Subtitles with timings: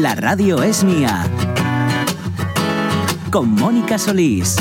[0.00, 1.24] La radio es mía.
[3.30, 4.56] Con Mónica Solís.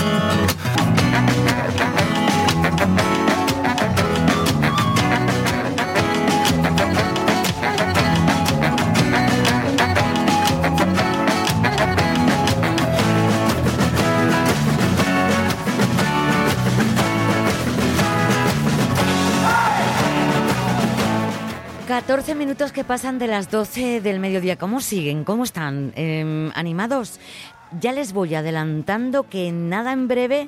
[22.08, 24.58] 14 minutos que pasan de las 12 del mediodía.
[24.58, 25.24] ¿Cómo siguen?
[25.24, 25.92] ¿Cómo están?
[25.96, 27.20] Em, ¿Animados?
[27.82, 30.48] Ya les voy adelantando que nada en breve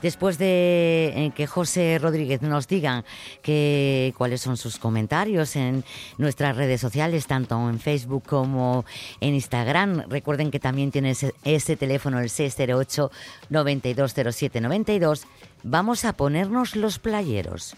[0.00, 3.04] después de eh, que José Rodríguez nos diga
[3.42, 5.84] que, cuáles son sus comentarios en
[6.16, 8.86] nuestras redes sociales, tanto en Facebook como
[9.20, 10.08] en Instagram.
[10.08, 13.10] Recuerden que también tienes ese, teléfono, el 608
[13.50, 14.62] 920792.
[14.62, 15.26] 92.
[15.64, 17.76] Vamos a ponernos los playeros.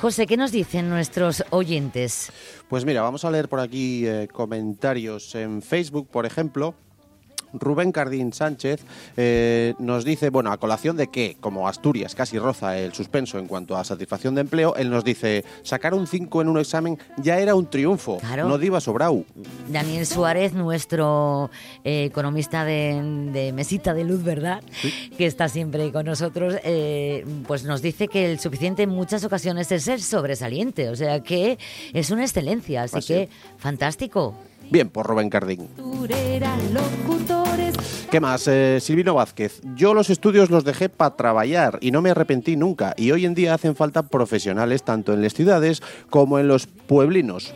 [0.00, 2.32] José, ¿qué nos dicen nuestros oyentes?
[2.70, 6.74] Pues mira, vamos a leer por aquí eh, comentarios en Facebook, por ejemplo.
[7.52, 8.80] Rubén Cardín Sánchez
[9.16, 13.46] eh, nos dice, bueno, a colación de que, como Asturias casi roza el suspenso en
[13.46, 17.38] cuanto a satisfacción de empleo, él nos dice, sacar un 5 en un examen ya
[17.38, 18.48] era un triunfo, Claro.
[18.48, 19.24] no diva sobrau.
[19.68, 21.50] Daniel Suárez, nuestro
[21.84, 24.62] eh, economista de, de mesita de luz, ¿verdad?
[25.16, 29.70] Que está siempre con nosotros, eh, pues nos dice que el suficiente en muchas ocasiones
[29.72, 31.58] es ser sobresaliente, o sea que
[31.92, 33.08] es una excelencia, así sí.
[33.14, 33.28] que
[33.58, 34.34] fantástico.
[34.70, 35.68] Bien, por Rubén Cardín.
[38.10, 38.48] ¿Qué más?
[38.48, 39.60] Eh, Silvino Vázquez.
[39.76, 42.94] Yo los estudios los dejé para trabajar y no me arrepentí nunca.
[42.96, 47.52] Y hoy en día hacen falta profesionales tanto en las ciudades como en los pueblinos.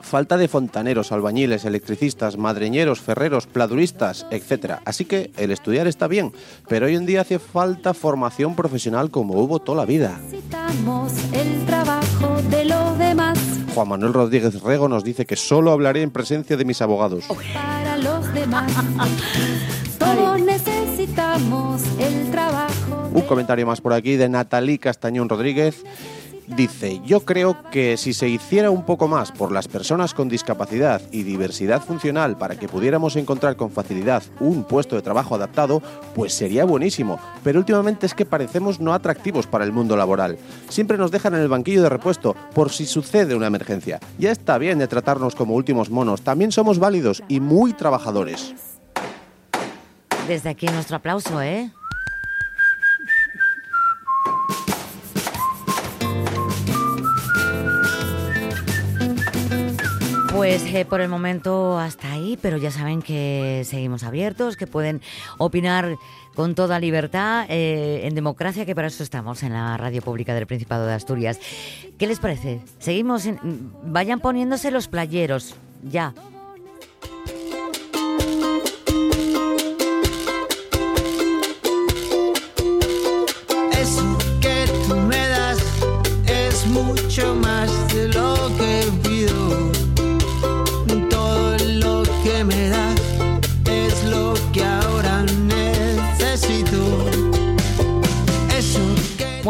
[0.00, 4.76] Falta de fontaneros, albañiles, electricistas, madreñeros, ferreros, pladuristas, etc.
[4.86, 6.32] Así que el estudiar está bien,
[6.68, 10.18] pero hoy en día hace falta formación profesional como hubo toda la vida.
[10.22, 13.39] Necesitamos el trabajo de los demás.
[13.74, 17.24] Juan Manuel Rodríguez Rego nos dice que solo hablaré en presencia de mis abogados.
[17.54, 18.70] Para los demás.
[19.98, 23.10] Todos necesitamos el trabajo.
[23.12, 25.84] Un comentario más por aquí de Natalí Castañón Rodríguez.
[26.56, 31.00] Dice, yo creo que si se hiciera un poco más por las personas con discapacidad
[31.12, 35.80] y diversidad funcional para que pudiéramos encontrar con facilidad un puesto de trabajo adaptado,
[36.14, 37.20] pues sería buenísimo.
[37.44, 40.38] Pero últimamente es que parecemos no atractivos para el mundo laboral.
[40.68, 44.00] Siempre nos dejan en el banquillo de repuesto por si sucede una emergencia.
[44.18, 48.54] Ya está bien de tratarnos como últimos monos, también somos válidos y muy trabajadores.
[50.26, 51.70] Desde aquí nuestro aplauso, ¿eh?
[60.40, 65.02] Pues eh, por el momento hasta ahí, pero ya saben que seguimos abiertos, que pueden
[65.36, 65.96] opinar
[66.34, 70.46] con toda libertad eh, en democracia, que para eso estamos en la radio pública del
[70.46, 71.38] Principado de Asturias.
[71.98, 72.62] ¿Qué les parece?
[72.78, 73.38] Seguimos, en-
[73.84, 76.14] vayan poniéndose los playeros, ya.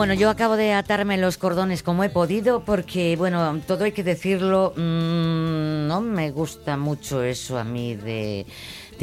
[0.01, 4.03] Bueno, yo acabo de atarme los cordones como he podido porque, bueno, todo hay que
[4.03, 8.47] decirlo, mm, no me gusta mucho eso a mí de,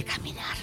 [0.04, 0.58] caminar.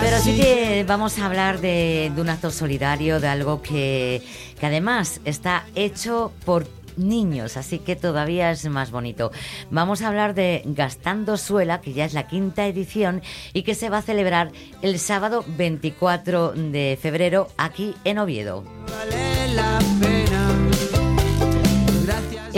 [0.00, 4.20] Pero sí que vamos a hablar de, de un acto solidario, de algo que,
[4.58, 6.66] que además está hecho por
[6.98, 9.30] niños, así que todavía es más bonito.
[9.70, 13.22] Vamos a hablar de Gastando Suela, que ya es la quinta edición
[13.52, 18.64] y que se va a celebrar el sábado 24 de febrero aquí en Oviedo.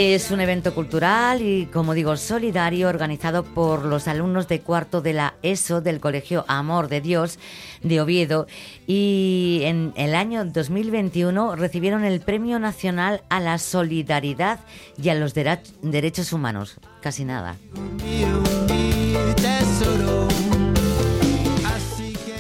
[0.03, 5.13] Es un evento cultural y, como digo, solidario, organizado por los alumnos de cuarto de
[5.13, 7.39] la ESO del Colegio Amor de Dios
[7.83, 8.47] de Oviedo.
[8.87, 14.61] Y en el año 2021 recibieron el Premio Nacional a la Solidaridad
[14.97, 16.79] y a los Derechos Humanos.
[17.03, 17.59] Casi nada.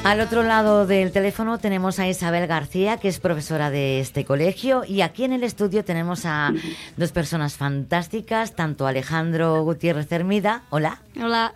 [0.02, 4.82] Al otro lado del teléfono tenemos a Isabel García, que es profesora de este colegio,
[4.86, 6.52] y aquí en el estudio tenemos a
[6.96, 11.52] dos personas fantásticas, tanto a Alejandro Gutiérrez Hermida, hola, Hola.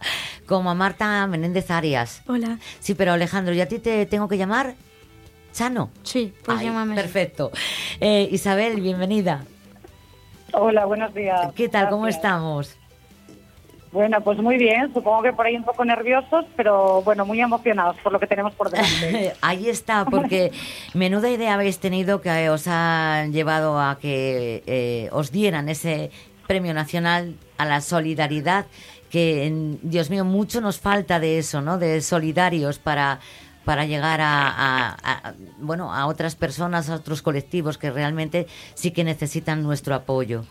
[0.46, 2.22] como a Marta Menéndez Arias.
[2.26, 2.58] Hola.
[2.80, 4.74] Sí, pero Alejandro, ¿y a ti te tengo que llamar?
[5.54, 5.90] Chano.
[6.02, 6.96] Sí, pues Ay, llámame.
[6.96, 7.50] Perfecto.
[7.98, 9.44] Eh, Isabel, bienvenida.
[10.52, 11.50] Hola, buenos días.
[11.54, 11.88] ¿Qué tal?
[11.88, 12.76] ¿Cómo estamos?
[13.94, 17.96] Bueno, pues muy bien, supongo que por ahí un poco nerviosos, pero bueno, muy emocionados
[18.02, 19.32] por lo que tenemos por delante.
[19.40, 20.50] Ahí está, porque
[20.94, 26.10] menuda idea habéis tenido que os ha llevado a que eh, os dieran ese
[26.48, 28.66] premio nacional a la solidaridad,
[29.10, 31.78] que en- Dios mío, mucho nos falta de eso, ¿no?
[31.78, 33.20] De solidarios para
[33.64, 34.96] para llegar a, a-
[35.28, 40.44] a- bueno a otras personas, a otros colectivos que realmente sí que necesitan nuestro apoyo.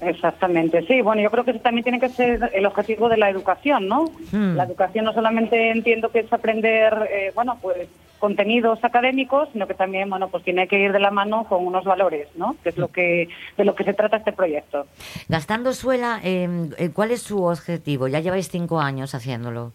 [0.00, 1.00] Exactamente, sí.
[1.02, 4.04] Bueno, yo creo que eso también tiene que ser el objetivo de la educación, ¿no?
[4.32, 4.56] Hmm.
[4.56, 7.88] La educación no solamente entiendo que es aprender, eh, bueno, pues
[8.18, 11.84] contenidos académicos, sino que también, bueno, pues tiene que ir de la mano con unos
[11.84, 12.54] valores, ¿no?
[12.62, 14.86] Que es lo que de lo que se trata este proyecto.
[15.28, 18.08] Gastando Suela, eh, eh, ¿cuál es su objetivo?
[18.08, 19.72] Ya lleváis cinco años haciéndolo.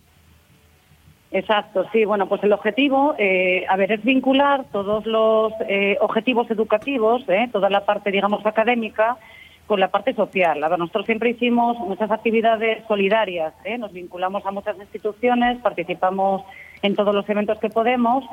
[1.36, 2.06] Exacto, sí.
[2.06, 7.50] Bueno, pues el objetivo, eh, a ver, es vincular todos los eh, objetivos educativos, eh,
[7.52, 9.18] toda la parte, digamos, académica,
[9.68, 10.64] con la parte social.
[10.64, 16.44] A ver, nosotros siempre hicimos muchas actividades solidarias, eh, nos vinculamos a muchas instituciones, participamos
[16.82, 18.24] en todos los eventos que podemos,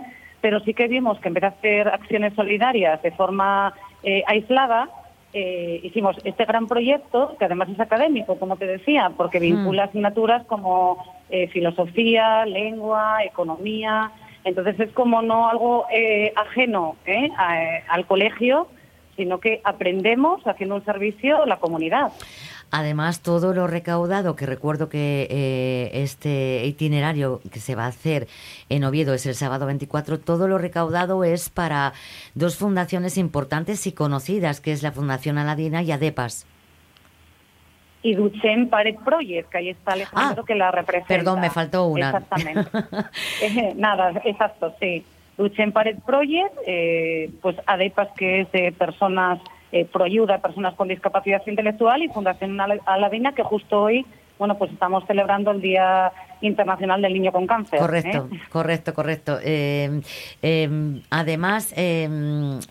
[0.40, 4.88] pero sí que vimos que en vez de hacer acciones solidarias de forma eh, aislada,
[5.34, 10.44] eh, hicimos este gran proyecto, que además es académico, como te decía, porque vincula asignaturas
[10.44, 14.10] como eh, filosofía, lengua, economía.
[14.44, 17.30] Entonces es como no algo eh, ajeno ¿eh?
[17.38, 18.66] a- al colegio,
[19.16, 22.12] sino que aprendemos haciendo un servicio a la comunidad.
[22.74, 28.28] Además, todo lo recaudado, que recuerdo que eh, este itinerario que se va a hacer
[28.70, 31.92] en Oviedo es el sábado 24, todo lo recaudado es para
[32.34, 36.46] dos fundaciones importantes y conocidas, que es la Fundación Aladina y ADEPAS.
[38.02, 41.08] Y Duchen Pared Project, que ahí está Alejandro Ah, que la representa.
[41.08, 42.06] perdón, me faltó una.
[42.08, 42.70] Exactamente.
[43.76, 45.04] Nada, exacto, sí.
[45.36, 49.40] Duchen Pared Project, eh, pues ADEPAS, que es de personas
[49.72, 54.04] eh, pro ayuda a personas con discapacidad intelectual, y Fundación Al- Aladina, que justo hoy,
[54.38, 56.12] bueno, pues estamos celebrando el Día
[56.42, 57.78] Internacional del Niño con Cáncer.
[57.78, 58.38] Correcto, ¿eh?
[58.50, 59.38] correcto, correcto.
[59.42, 60.00] Eh,
[60.42, 62.08] eh, además, eh,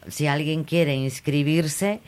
[0.07, 2.01] si alguien quiere inscribirse,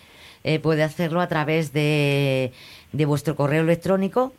[0.44, 2.52] eh, puede hacerlo a través de,
[2.92, 4.34] de vuestro correo electrónico,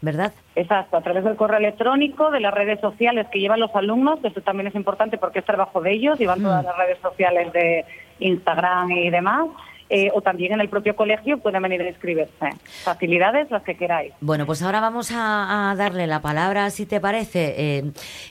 [0.00, 0.32] ¿verdad?
[0.54, 4.28] Exacto, a través del correo electrónico, de las redes sociales que llevan los alumnos, que
[4.28, 7.84] esto también es importante porque es trabajo de ellos, llevan todas las redes sociales de
[8.20, 9.46] Instagram y demás,
[9.90, 12.50] eh, o también en el propio colegio pueden venir a inscribirse.
[12.82, 14.12] Facilidades, las que queráis.
[14.20, 17.84] Bueno, pues ahora vamos a, a darle la palabra, si te parece, eh,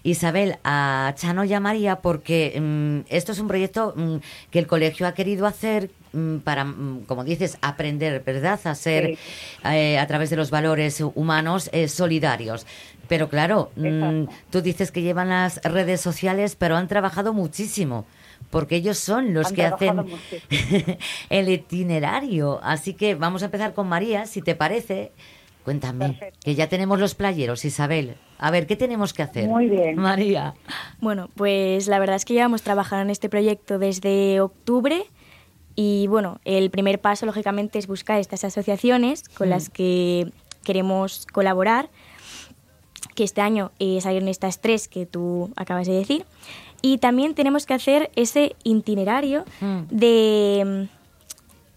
[0.04, 4.16] Isabel, a Chano y a María, porque mm, esto es un proyecto mm,
[4.52, 6.66] que el colegio ha querido hacer mm, para,
[7.08, 8.60] como dices, aprender, ¿verdad?
[8.66, 9.18] A ser, Sí.
[9.66, 12.66] eh, a través de los valores humanos, solidarios.
[13.08, 13.72] Pero claro,
[14.50, 18.06] tú dices que llevan las redes sociales, pero han trabajado muchísimo.
[18.50, 20.06] Porque ellos son los Han que hacen
[21.30, 22.60] el itinerario.
[22.64, 25.12] Así que vamos a empezar con María, si te parece.
[25.64, 26.40] Cuéntame, Perfecto.
[26.46, 28.16] que ya tenemos los playeros, Isabel.
[28.38, 29.50] A ver, ¿qué tenemos que hacer?
[29.50, 29.98] Muy bien.
[29.98, 30.54] María.
[31.02, 35.06] Bueno, pues la verdad es que llevamos trabajando en este proyecto desde octubre
[35.76, 40.32] y bueno, el primer paso lógicamente es buscar estas asociaciones con las que
[40.64, 41.90] queremos colaborar,
[43.14, 46.26] que este año eh, salieron estas tres que tú acabas de decir,
[46.82, 49.82] y también tenemos que hacer ese itinerario Mm.
[49.90, 50.98] de mm,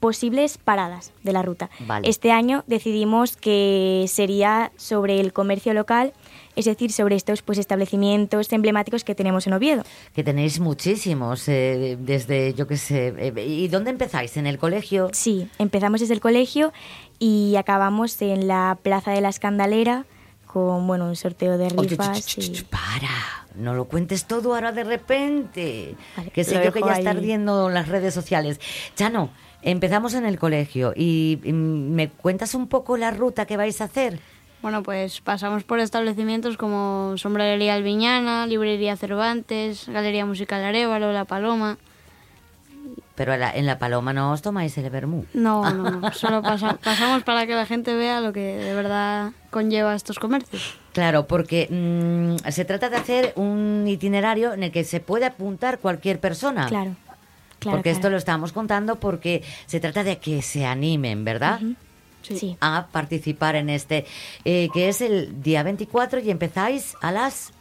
[0.00, 1.68] posibles paradas de la ruta.
[1.80, 2.08] Vale.
[2.08, 6.14] Este año decidimos que sería sobre el comercio local,
[6.56, 9.82] es decir, sobre estos pues establecimientos emblemáticos que tenemos en Oviedo.
[10.14, 13.14] Que tenéis muchísimos, eh, desde, yo qué sé.
[13.18, 14.36] eh, ¿Y dónde empezáis?
[14.38, 15.10] ¿En el colegio?
[15.12, 16.72] Sí, empezamos desde el colegio
[17.18, 20.06] y acabamos en la Plaza de la Escandalera
[20.52, 22.20] con bueno, un sorteo de Oye, rifas.
[22.20, 23.08] ch, ch, ch, y- ch, Para,
[23.54, 25.94] no lo cuentes todo ahora de repente.
[26.16, 28.58] Vale, que sé yo que ya está ardiendo las redes sociales.
[28.96, 29.30] Chano,
[29.62, 33.84] empezamos en el colegio y, y me cuentas un poco la ruta que vais a
[33.84, 34.18] hacer.
[34.60, 41.78] Bueno, pues pasamos por establecimientos como Sombrería Albiñana, Librería Cervantes, Galería Musical Arevalo, La Paloma.
[43.20, 45.26] Pero la- en la Paloma no os tomáis el vermú.
[45.34, 46.10] No, no, no.
[46.14, 50.78] Solo pasa- pasamos para que la gente vea lo que de verdad conlleva estos comercios.
[50.94, 55.80] Claro, porque mm, se trata de hacer un itinerario en el que se puede apuntar
[55.80, 56.64] cualquier persona.
[56.66, 56.96] Claro,
[57.58, 57.76] claro.
[57.76, 61.60] porque esto lo estamos contando porque se trata de que se animen, ¿verdad?
[62.22, 62.56] Sí.
[62.62, 64.06] A participar en este,
[64.46, 67.52] eh, que es el día 24 y empezáis a las...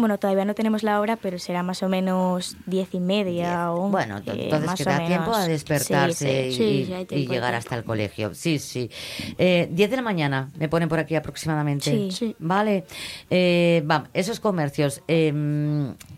[0.00, 3.90] Bueno, todavía no tenemos la hora, pero será más o menos diez y media o
[3.90, 6.56] Bueno, to- eh, entonces más que da tiempo a despertarse Sí, sí.
[6.56, 8.34] Sí, y, sí, hay y tiempo, hay llegar hasta el colegio.
[8.34, 8.90] Sí, sí.
[9.38, 11.90] Eh, 10 de la mañana, me ponen por aquí aproximadamente.
[11.90, 12.10] Sí.
[12.10, 12.36] Sí.
[12.38, 12.84] Vale.
[13.28, 15.02] Eh, esos comercios.
[15.08, 15.32] eh,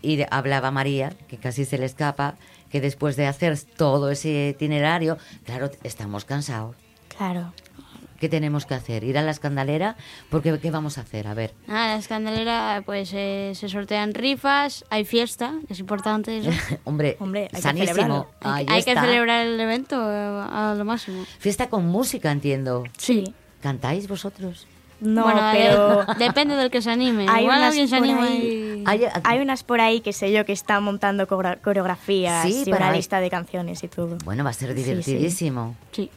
[0.01, 2.35] y de- hablaba María, que casi se le escapa,
[2.71, 6.75] que después de hacer todo ese itinerario, claro, estamos cansados.
[7.15, 7.53] Claro.
[8.23, 9.03] ¿Qué tenemos que hacer?
[9.03, 9.97] ¿Ir a la escandalera?
[10.29, 11.27] Porque ¿qué vamos a hacer?
[11.27, 11.53] A ver.
[11.67, 16.49] Ah, la escandalera, pues eh, se sortean rifas, hay fiesta, es importante eso.
[16.85, 17.87] Hombre, Hombre, hay que sanísimo.
[17.95, 18.27] celebrarlo.
[18.39, 20.15] Ahí hay que celebrar el evento eh,
[20.49, 21.25] a lo máximo.
[21.37, 22.85] Fiesta con música, entiendo.
[22.97, 23.25] Sí.
[23.61, 24.67] ¿Cantáis vosotros?
[25.01, 27.25] No, bueno, pero de- depende del que se anime.
[27.27, 28.83] Hay Igual unas alguien se por anima ahí- y...
[28.85, 32.87] Hay, hay unas por ahí que sé yo que están montando coreografías Sí, y para-
[32.87, 34.17] una lista de canciones y todo.
[34.23, 34.83] Bueno, va a ser Sí, sí.
[34.83, 35.75] divertidísimo.
[35.91, 36.03] Sí.
[36.03, 36.09] Sí,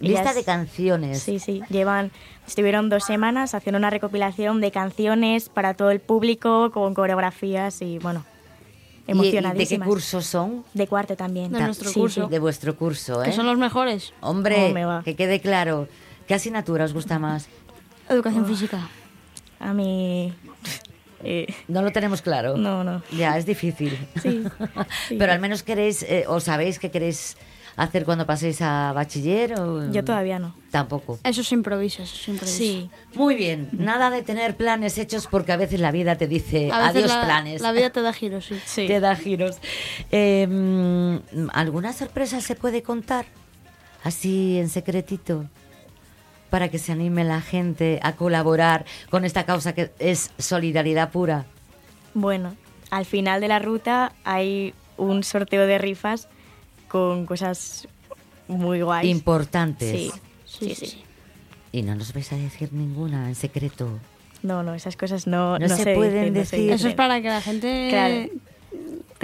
[0.00, 1.22] Lista ellas- de canciones.
[1.22, 1.62] Sí, sí.
[1.70, 2.10] Llevan,
[2.46, 7.98] estuvieron dos semanas haciendo una recopilación de canciones para todo el público con coreografías y
[7.98, 9.88] bueno, ¿Y- ¿Y, de qué emocionadísimas.
[9.88, 10.64] curso son?
[10.74, 11.52] De cuarto también.
[11.52, 12.24] De Ta- nuestro sí, curso.
[12.24, 12.30] sí.
[12.30, 13.26] De vuestro curso, ¿eh?
[13.26, 14.12] Que son los mejores.
[14.20, 15.02] Hombre, va.
[15.04, 15.88] que quede claro.
[16.26, 17.48] ¿Qué asignatura os gusta más?
[18.08, 18.88] Educación física.
[19.60, 20.34] A mí...
[21.22, 22.56] eh, No lo tenemos claro.
[22.56, 23.02] no, no.
[23.16, 23.96] Ya, es difícil.
[24.20, 24.42] Sí,
[25.08, 25.16] sí.
[25.18, 27.36] Pero al menos queréis, eh, o sabéis qué queréis
[27.76, 29.90] hacer cuando paséis a bachiller o...
[29.92, 30.54] Yo todavía no.
[30.70, 31.18] Tampoco.
[31.24, 32.58] Eso se improvisa, eso se improvisa.
[32.58, 32.90] Sí.
[33.14, 37.10] Muy bien, nada de tener planes hechos porque a veces la vida te dice adiós
[37.10, 37.60] la, planes.
[37.60, 38.58] La vida te da giros, sí.
[38.64, 38.86] Sí.
[38.86, 39.58] Te da giros.
[40.10, 43.26] Eh, mm, ¿Alguna sorpresa se puede contar?
[44.02, 45.44] Así en secretito.
[46.50, 51.44] Para que se anime la gente a colaborar con esta causa que es solidaridad pura.
[52.14, 52.54] Bueno,
[52.90, 56.28] al final de la ruta hay un sorteo de rifas
[56.88, 57.86] con cosas
[58.48, 59.08] muy guays.
[59.10, 59.90] Importantes.
[59.90, 60.12] Sí,
[60.44, 61.02] Sí, sí, sí.
[61.72, 63.98] Y no nos vais a decir ninguna en secreto.
[64.42, 66.58] No, no, esas cosas no, No se pueden no se decir.
[66.60, 66.74] dicen.
[66.74, 68.26] Eso es para que la gente Claro.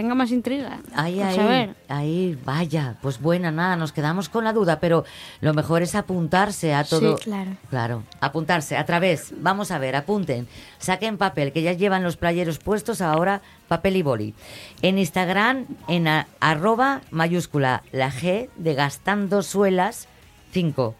[0.02, 0.80] Tenga más intriga.
[0.96, 5.04] Ahí, ahí, ahí, vaya, pues buena, nada, nos quedamos con la duda, pero
[5.40, 7.16] lo mejor es apuntarse a todo.
[7.18, 7.52] Sí, claro.
[7.70, 12.58] Claro, apuntarse a través, vamos a ver, apunten, saquen papel, que ya llevan los playeros
[12.58, 14.34] puestos ahora, papel y boli.
[14.82, 20.08] En Instagram, en a- arroba mayúscula, la G de gastando suelas
[20.52, 20.96] 5.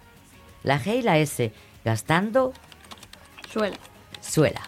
[0.62, 1.52] La G y la S,
[1.85, 2.52] gastando
[3.52, 3.76] Suela.
[4.21, 4.61] Suela.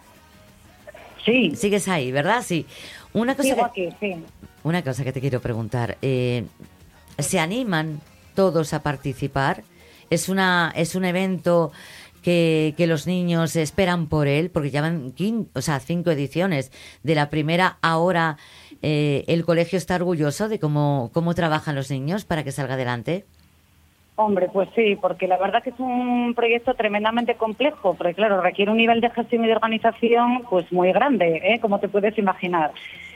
[1.25, 2.43] Sí, sigues ahí, ¿verdad?
[2.47, 2.65] Sí.
[3.13, 4.17] Una cosa, sigo que, aquí, sí.
[4.63, 5.99] una cosa que te quiero preguntar.
[6.01, 6.47] eh,
[7.19, 8.01] ¿Se animan
[8.35, 9.63] todos a participar?
[10.09, 11.73] ¿Es, una, es un evento
[12.23, 14.51] que, que los niños esperan por él?
[14.51, 16.71] Porque ya van quin- o sea, cinco ediciones.
[17.03, 18.37] De la primera ahora,
[18.83, 23.25] eh, ¿el colegio está orgulloso de cómo, cómo trabajan los niños para que salga adelante?
[24.17, 28.71] Hombre, pues sí, porque la verdad que es un proyecto tremendamente complejo, porque claro, requiere
[28.71, 31.59] un nivel de gestión y de organización pues muy grande, ¿eh?
[31.59, 32.73] como te puedes imaginar.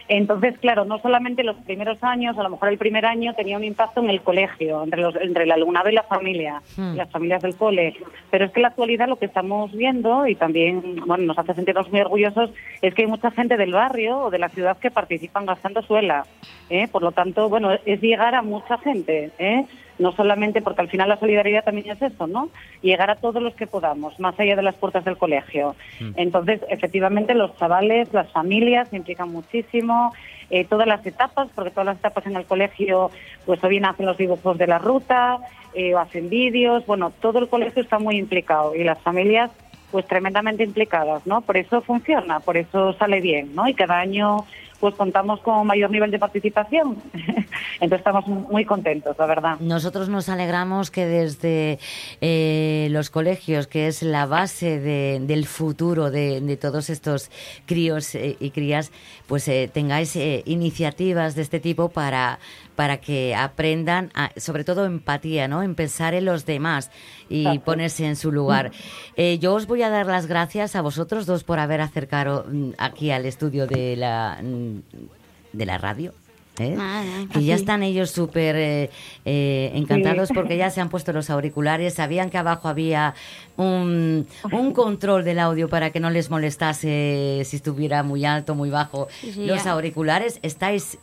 [0.08, 3.64] Entonces, claro, no solamente los primeros años, a lo mejor el primer año tenía un
[3.64, 6.96] impacto en el colegio, entre, los, entre el alumnado y la familia, Hmm.
[6.96, 7.94] las familias del cole.
[8.30, 11.54] Pero es que en la actualidad lo que estamos viendo, y también bueno, nos hace
[11.54, 12.50] sentirnos muy orgullosos,
[12.82, 16.26] es que hay mucha gente del barrio o de la ciudad que participan gastando suela.
[16.70, 16.88] ¿eh?
[16.88, 19.30] Por lo tanto, bueno, es llegar a mucha gente.
[19.38, 19.64] ¿eh?
[19.98, 22.48] No solamente porque al final la solidaridad también es eso, ¿no?
[22.82, 25.76] Llegar a todos los que podamos, más allá de las puertas del colegio.
[26.16, 30.12] Entonces, efectivamente, los chavales, las familias se implican muchísimo,
[30.50, 33.10] eh, todas las etapas, porque todas las etapas en el colegio,
[33.46, 35.38] pues o bien hacen los dibujos de la ruta,
[35.74, 39.50] eh, o hacen vídeos, bueno, todo el colegio está muy implicado y las familias
[39.90, 41.40] pues tremendamente implicadas, ¿no?
[41.42, 43.68] Por eso funciona, por eso sale bien, ¿no?
[43.68, 44.44] Y cada año
[44.84, 46.98] pues contamos con mayor nivel de participación.
[47.80, 49.56] Entonces estamos muy contentos, la verdad.
[49.60, 51.78] Nosotros nos alegramos que desde
[52.20, 57.30] eh, los colegios, que es la base de- del futuro de, de todos estos
[57.64, 58.92] críos eh, y crías,
[59.26, 62.38] pues eh, tengáis eh, iniciativas de este tipo para,
[62.76, 65.62] para que aprendan, a- sobre todo empatía, ¿no?
[65.62, 66.90] En pensar en los demás
[67.28, 68.70] y ponerse en su lugar.
[69.16, 72.70] Eh, yo os voy a dar las gracias a vosotros dos por haber acercado mm,
[72.78, 74.78] aquí al estudio de la, mm,
[75.52, 76.12] de la radio.
[76.58, 76.76] ¿eh?
[76.78, 78.90] Ah, ah, que ya están ellos súper eh,
[79.24, 80.34] eh, encantados Sí.
[80.34, 83.14] porque ya se han puesto los auriculares, sabían que abajo había
[83.56, 88.70] un, un control del audio para que no les molestase si estuviera muy alto, muy
[88.70, 89.08] bajo.
[89.20, 90.98] Sí, los auriculares, estáis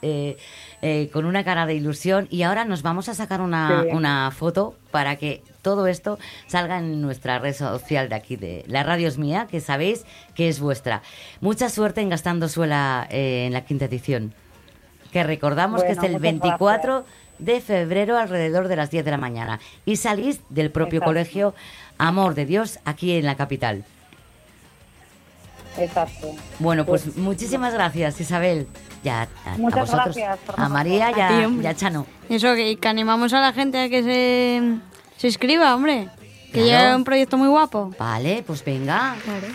[0.82, 4.76] eh, con una cara de ilusión y ahora nos vamos a sacar una, una foto
[4.92, 9.18] para que todo esto salga en nuestra red social de aquí, de la radio es
[9.18, 11.02] mía, que sabéis que es vuestra.
[11.40, 14.34] Mucha suerte en Gastando Suela eh, en la quinta edición
[15.12, 17.06] que recordamos que es el muchas 24
[17.40, 19.60] de febrero alrededor de las 10 de la mañana.
[19.86, 21.10] Y salís del propio Exacto.
[21.10, 21.56] colegio
[21.98, 23.84] Amor de Dios aquí en la capital.
[25.78, 26.36] Exacto.
[26.60, 28.68] Bueno, pues muchísimas gracias Isabel.
[29.04, 30.70] Ya a, a Muchas vosotros, gracias a.
[30.70, 32.06] María y A a, y a Chano.
[32.30, 34.62] Eso, que, que animamos a la gente a que se,
[35.18, 36.10] se inscriba, hombre.
[36.54, 36.66] Que Claro.
[36.84, 37.94] lleve un proyecto muy guapo.
[37.98, 39.16] Vale, pues venga.
[39.24, 39.48] Claro.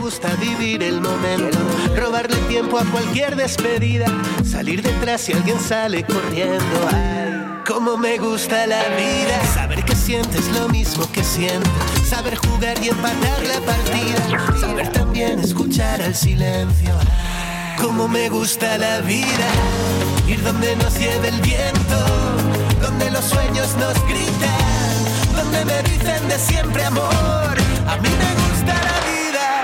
[0.00, 1.58] gusta vivir el momento,
[1.94, 4.06] robarle tiempo a cualquier despedida,
[4.42, 6.88] salir detrás si alguien sale corriendo.
[6.90, 11.68] Ay, cómo me gusta la vida, saber que sientes lo mismo que siento,
[12.02, 16.94] saber jugar y empatar la partida, saber también escuchar al silencio.
[16.98, 19.48] Ay, cómo me gusta la vida,
[20.26, 21.98] ir donde nos lleve el viento,
[22.80, 27.54] donde los sueños nos gritan, donde me dicen de siempre amor.
[27.86, 29.60] A mí me gusta la vida,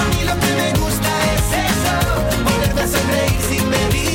[0.00, 1.94] a mí lo que me gusta es eso,
[2.44, 4.11] volverme a sonreír sin medida,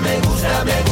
[0.00, 0.83] me gusta, me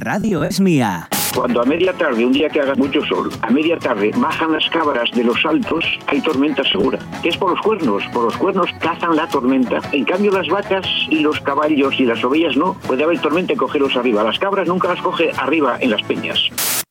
[0.00, 1.10] La radio es mía.
[1.34, 4.66] Cuando a media tarde, un día que haga mucho sol, a media tarde bajan las
[4.70, 6.98] cabras de los altos, hay tormenta segura.
[7.22, 9.82] Es por los cuernos, por los cuernos cazan la tormenta.
[9.92, 13.56] En cambio las vacas y los caballos y las ovejas no, puede haber tormenta y
[13.56, 14.24] cogerlos arriba.
[14.24, 16.38] Las cabras nunca las coge arriba en las peñas.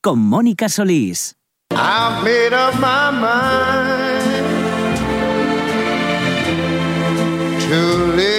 [0.02, 1.36] Con Mónica Solís.
[1.72, 4.46] I've made up my mind
[7.70, 8.39] to live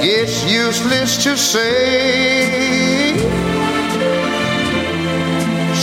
[0.00, 3.16] It's useless to say.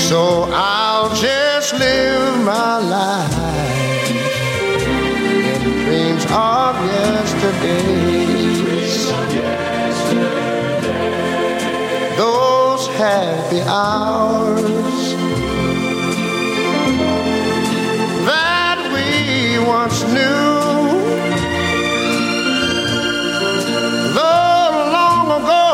[0.07, 4.09] So I'll just live my life
[5.49, 8.24] in dreams of yesterdays.
[12.97, 15.13] Happy hours
[18.25, 20.55] that we once knew.
[24.13, 25.65] Though long ago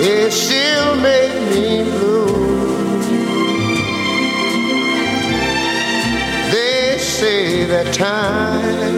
[0.00, 2.26] it still made me blue.
[6.50, 8.97] They say that time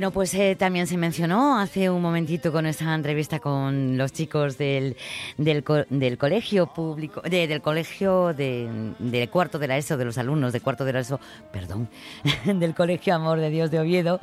[0.00, 4.56] Bueno, pues eh, también se mencionó hace un momentito con esa entrevista con los chicos
[4.56, 4.96] del,
[5.36, 10.16] del, co- del colegio público, de- del colegio de, cuarto de la ESO, de los
[10.16, 11.20] alumnos de cuarto de la ESO,
[11.52, 11.90] perdón,
[12.46, 14.20] del colegio Amor de Dios de Oviedo,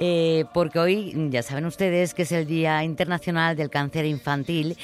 [0.00, 4.76] eh, porque hoy ya saben ustedes que es el Día Internacional del Cáncer Infantil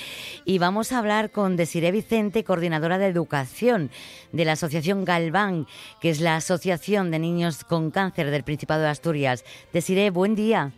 [0.45, 3.91] y vamos a hablar con Desiree Vicente, coordinadora de educación
[4.31, 5.67] de la Asociación Galván,
[6.01, 9.45] que es la Asociación de Niños con Cáncer del Principado de Asturias.
[9.73, 10.70] Desiree, buen día.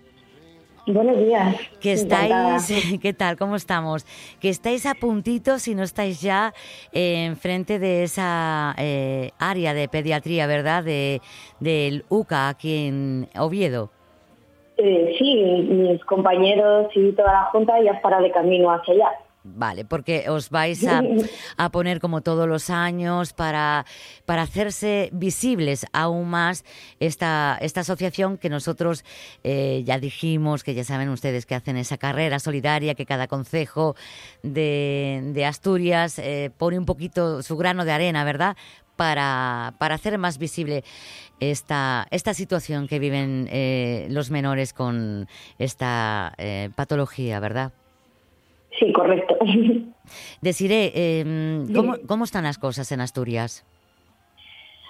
[0.87, 1.55] Buenos días.
[1.81, 2.57] Que Encantada.
[2.57, 3.37] estáis, ¿qué tal?
[3.37, 4.07] ¿Cómo estamos?
[4.41, 6.55] Que estáis a puntito, si no estáis ya
[6.93, 10.83] eh, enfrente de esa eh, área de pediatría, ¿verdad?
[10.85, 11.21] De,
[11.61, 13.91] del UCA aquí en Oviedo.
[14.79, 15.35] Eh, sí,
[15.69, 19.11] mis compañeros y toda la junta ya estará de camino hacia allá.
[19.57, 21.03] Vale, porque os vais a,
[21.57, 23.87] a, poner como todos los años para,
[24.27, 26.65] para hacerse visibles aún más
[27.01, 29.05] esta, esta asociación que nosotros
[29.45, 33.97] eh, ya dijimos, que ya saben ustedes que hacen esa carrera solidaria, que cada concejo
[34.43, 38.57] de, de Asturias eh, pone un poquito su grano de arena, ¿verdad?
[38.97, 40.83] Para, para hacer más visible
[41.39, 46.35] esta, esta situación que viven eh, los menores con esta
[46.75, 47.73] patología, ¿verdad?
[48.79, 49.37] Sí, correcto.
[50.41, 53.65] Deciré, eh, ¿cómo, ¿cómo están las cosas en Asturias?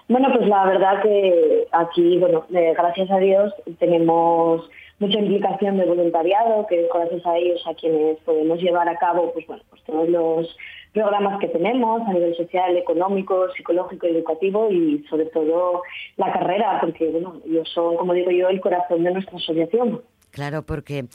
[0.08, 5.84] Bueno, pues la verdad que aquí, bueno, eh, gracias a Dios tenemos mucha implicación de
[5.84, 10.08] voluntariado, que gracias a ellos a quienes podemos llevar a cabo, pues bueno, pues todos
[10.08, 10.56] los
[10.92, 15.82] programas que tenemos a nivel social, económico, psicológico, educativo y sobre todo
[16.16, 20.00] la carrera, porque bueno, ellos son, como digo yo, el corazón de nuestra asociación.
[20.38, 21.06] Claro, porque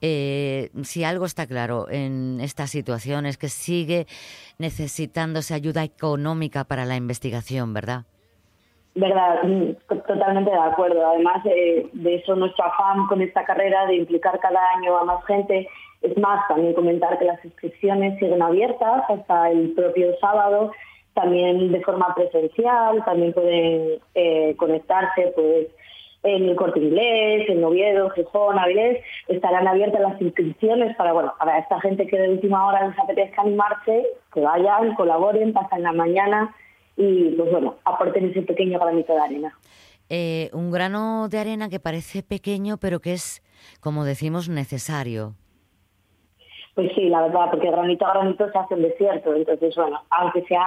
[0.00, 4.06] eh, si algo está claro en esta situación es que sigue
[4.58, 8.06] necesitándose ayuda económica para la investigación, ¿verdad?
[8.96, 11.06] Verdad, mm, totalmente de acuerdo.
[11.06, 15.24] Además, eh, de eso nuestro afán con esta carrera de implicar cada año a más
[15.26, 15.68] gente.
[16.00, 20.72] Es más, también comentar que las inscripciones siguen abiertas hasta el propio sábado,
[21.14, 25.68] también de forma presencial, también pueden eh, conectarse pues
[26.22, 31.58] en el Corte Inglés, en Oviedo, Gijón, Avilés, estarán abiertas las inscripciones para, bueno, para
[31.58, 36.54] esta gente que de última hora les apetezca animarse, que vayan, colaboren, pasen la mañana
[36.96, 39.58] y, pues bueno, aporten ese pequeño granito de arena.
[40.08, 43.42] Eh, un grano de arena que parece pequeño, pero que es,
[43.80, 45.34] como decimos, necesario.
[46.74, 49.34] Pues sí, la verdad, porque granito a granito se hace un desierto.
[49.34, 50.66] Entonces, bueno, aunque sea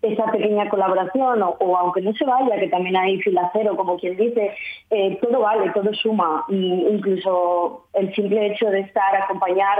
[0.00, 4.54] esa pequeña colaboración o, aunque no se vaya, que también hay filacero, como quien dice,
[4.90, 6.44] eh, todo vale, todo suma.
[6.48, 9.78] Y incluso el simple hecho de estar, acompañar,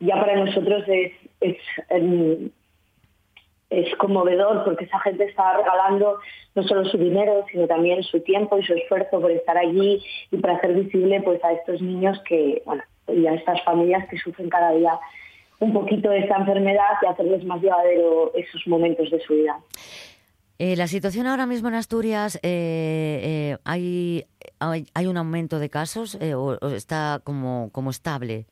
[0.00, 1.58] ya para nosotros es, es,
[1.90, 2.50] em,
[3.68, 6.20] es conmovedor porque esa gente está regalando
[6.54, 10.36] no solo su dinero, sino también su tiempo y su esfuerzo por estar allí y
[10.38, 14.48] para hacer visible pues a estos niños que, bueno, y a estas familias que sufren
[14.48, 14.98] cada día
[15.60, 19.58] un poquito de esta enfermedad y hacerles más llevadero esos momentos de su vida.
[20.58, 24.24] Eh, la situación ahora mismo en Asturias, eh, eh, ¿hay,
[24.60, 28.46] hay, hay, un aumento de casos eh, o, o, está como, como estable?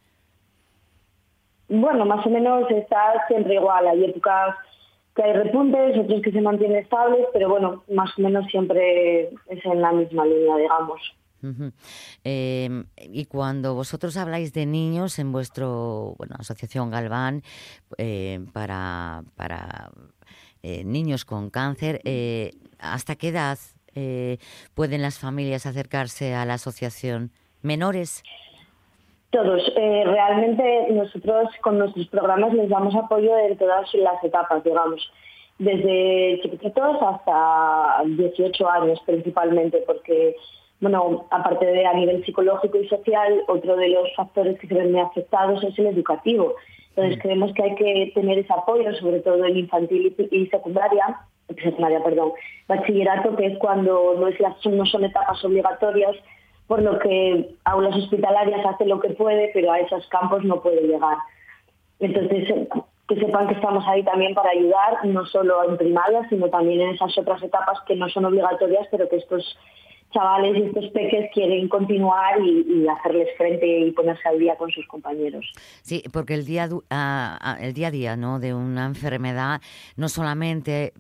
[1.69, 3.87] Bueno, más o menos está siempre igual.
[3.87, 4.57] Hay épocas
[5.15, 9.65] que hay repuntes, otros que se mantienen estables, pero bueno, más o menos siempre es
[9.65, 11.01] en la misma línea, digamos.
[12.25, 17.43] Eh, y cuando vosotros habláis de niños en vuestro, bueno, asociación Galván,
[17.99, 19.91] eh, para, para
[20.63, 23.59] eh, niños con cáncer, eh, ¿hasta qué edad
[24.75, 27.31] pueden las familias acercarse a la asociación?
[27.61, 28.23] ¿Menores?
[29.31, 29.63] Todos.
[29.75, 35.13] Realmente nosotros con nuestros programas les damos apoyo en todas las etapas, digamos,
[35.59, 40.37] desde chiquititos hasta 18 años principalmente, porque,
[40.83, 44.91] bueno, aparte de a nivel psicológico y social, otro de los factores que se ven
[44.91, 46.57] muy afectados es el educativo.
[46.89, 51.21] Entonces creemos que hay que tener ese apoyo, sobre todo en infantil y secundaria,
[51.63, 52.33] secundaria, perdón,
[52.67, 56.17] bachillerato, que es cuando no, es las, no son etapas obligatorias,
[56.67, 60.83] por lo que aulas hospitalarias hace lo que puede, pero a esos campos no puede
[60.83, 61.17] llegar.
[62.01, 62.69] Entonces,
[63.07, 66.89] que sepan que estamos ahí también para ayudar, no solo en primaria, sino también en
[66.91, 69.57] esas otras etapas que no son obligatorias, pero que estos
[70.13, 74.71] chavales y estos peques quieren continuar y, y, hacerles frente y ponerse al día con
[74.71, 75.45] sus compañeros.
[75.83, 76.83] Sí, porque el día, uh,
[77.61, 78.39] el día a día ¿no?
[78.39, 79.61] de una enfermedad,
[79.97, 80.93] no solamente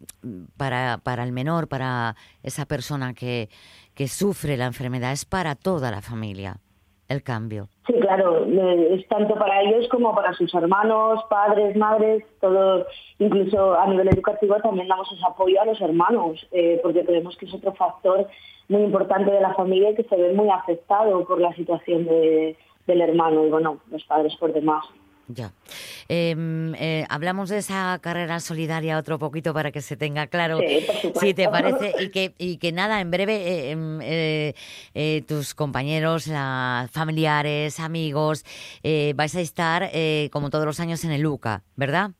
[0.56, 3.48] para, para el menor, para esa persona que,
[3.94, 6.56] que sufre la enfermedad, es para toda la familia
[7.12, 7.68] el cambio.
[7.86, 12.86] Sí, claro, es tanto para ellos como para sus hermanos, padres, madres, todo,
[13.18, 17.46] incluso a nivel educativo también damos ese apoyo a los hermanos, eh, porque creemos que
[17.46, 18.26] es otro factor
[18.68, 22.56] muy importante de la familia y que se ve muy afectado por la situación de,
[22.86, 24.84] del hermano y bueno, los padres por demás.
[25.28, 25.52] Ya.
[26.08, 26.34] Eh,
[26.78, 30.84] eh, hablamos de esa carrera solidaria otro poquito para que se tenga claro sí,
[31.20, 33.74] si te parece y que, y que nada, en breve
[34.94, 38.44] eh, tus compañeros, la, familiares, amigos,
[39.14, 39.90] vais a estar
[40.30, 42.10] como todos los años en el LUCA, ¿verdad?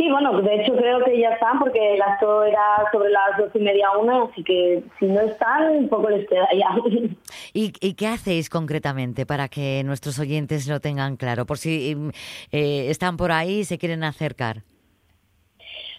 [0.00, 3.50] Sí, bueno, de hecho creo que ya están porque el acto era sobre las dos
[3.52, 6.70] y media una, así que si no están, un poco les queda ya.
[7.52, 11.44] ¿Y, ¿Y, qué hacéis concretamente para que nuestros oyentes lo tengan claro?
[11.44, 11.94] Por si
[12.50, 14.62] eh, están por ahí y se quieren acercar.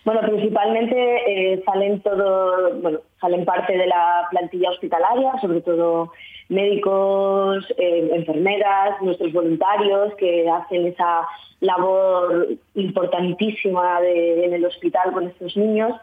[0.04, 6.12] Bueno, principalmente eh, salen todo, bueno, salen parte de la plantilla hospitalaria, sobre todo
[6.52, 11.26] médicos, eh, enfermeras, nuestros voluntarios que hacen esa
[11.62, 15.94] labor importantísima en el hospital con estos niños.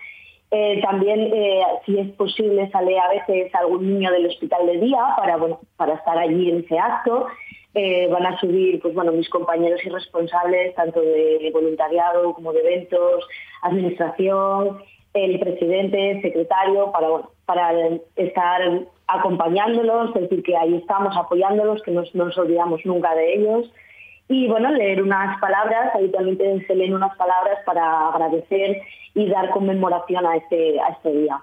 [0.50, 5.00] Eh, también, eh, si es posible, sale a veces algún niño del hospital de día
[5.18, 7.26] para, bueno, para estar allí en ese acto.
[8.10, 13.24] Van a subir pues, bueno, mis compañeros y responsables, tanto de voluntariado como de eventos,
[13.62, 14.78] administración,
[15.14, 17.72] el presidente, secretario, para, bueno, para
[18.16, 23.72] estar acompañándolos, decir, que ahí estamos apoyándolos, que no nos olvidamos nunca de ellos.
[24.28, 28.82] Y bueno, leer unas palabras, habitualmente se leen unas palabras para agradecer
[29.14, 31.40] y dar conmemoración a este, a este día.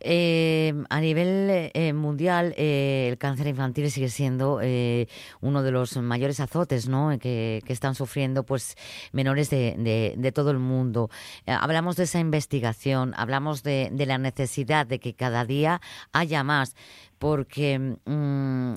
[0.00, 5.08] Eh, a nivel eh, mundial, eh, el cáncer infantil sigue siendo eh,
[5.40, 7.18] uno de los mayores azotes ¿no?
[7.18, 8.76] que, están sufriendo pues,
[9.12, 9.74] menores de,
[10.16, 11.08] de- todo el mundo.
[11.46, 15.80] Eh, hablamos de esa investigación, hablamos de, la necesidad de que cada día
[16.12, 16.76] haya más,
[17.18, 18.74] porque mm,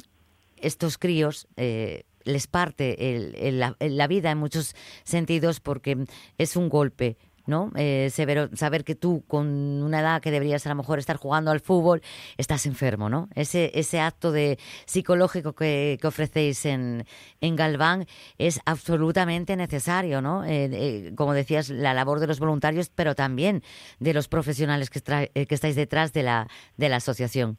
[0.58, 3.36] estos críos eh, les parte el-
[3.80, 6.06] el- la vida en muchos sentidos porque
[6.38, 7.18] es un golpe.
[7.50, 7.72] ¿No?
[7.76, 9.48] Eh, severo- saber que tú con
[9.84, 12.02] una edad que deberías a lo mejor estar jugando al fútbol
[12.38, 13.28] estás enfermo, ¿no?
[13.36, 17.06] Ese, ese acto de psicológico que, que ofrecéis en,
[17.42, 18.06] en Galván
[18.38, 20.46] es absolutamente necesario, ¿no?
[20.46, 23.64] Eh, eh, como decías, la labor de los voluntarios, pero también
[24.00, 25.02] de los profesionales que,
[25.34, 27.58] eh, que estáis detrás de la, de la asociación.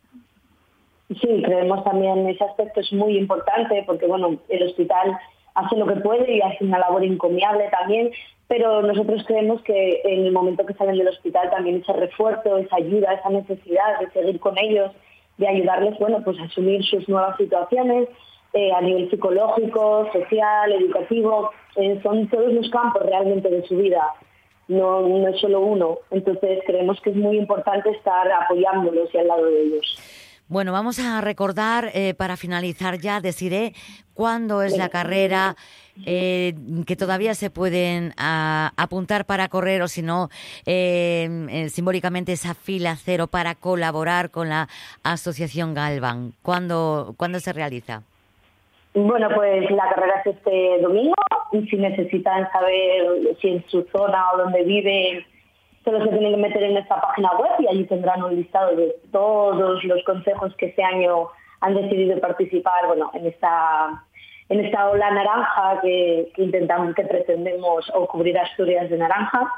[1.09, 5.19] Sí, creemos también ese aspecto es muy importante porque bueno, el hospital
[5.61, 8.11] hace lo que puede y hace una labor encomiable también,
[8.49, 12.77] pero nosotros creemos que en el momento que salen del hospital también ese refuerzo, esa
[12.77, 14.93] ayuda, esa necesidad de seguir con ellos,
[15.39, 18.09] de ayudarles, bueno, pues a asumir sus nuevas situaciones
[18.53, 24.03] eh, a nivel psicológico, social, educativo, eh, son todos los campos realmente de su vida
[24.71, 25.99] no, no es solo uno.
[26.11, 29.99] Entonces creemos que es muy importante estar apoyándolos y al lado de ellos.
[30.51, 33.73] Bueno, vamos a recordar eh, para finalizar ya, deciré
[34.15, 35.55] cuándo es la carrera,
[36.05, 36.55] eh,
[36.89, 40.29] que todavía se pueden ah, apuntar para correr o si no,
[40.67, 44.67] eh, eh, simbólicamente esa fila cero para colaborar con la
[45.05, 46.33] Asociación Galvan.
[46.43, 48.03] ¿Cuándo, ¿cuándo se realiza?
[48.93, 51.15] Bueno, pues la carrera es este domingo
[51.53, 55.25] y si necesitan saber si en su zona o donde viven,
[55.85, 58.95] solo se tienen que meter en esta página web y allí tendrán un listado de
[59.13, 61.29] todos los consejos que este año
[61.61, 64.05] han decidido participar bueno, en esta
[64.49, 69.49] en esta ola naranja que, intentamos, que pretendemos o cubrir Asturias de naranja.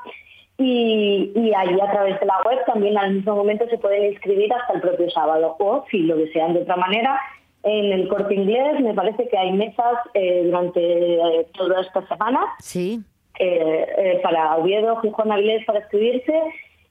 [0.58, 4.52] Y, y allí a través de la web también al mismo momento se pueden inscribir
[4.52, 7.18] hasta el propio sábado o si lo desean de otra manera
[7.62, 12.40] en el corte inglés me parece que hay mesas eh, durante eh, toda esta semana
[12.58, 13.00] Sí.
[13.38, 16.34] Eh, eh, para Oviedo, Gijón, Avilés para escribirse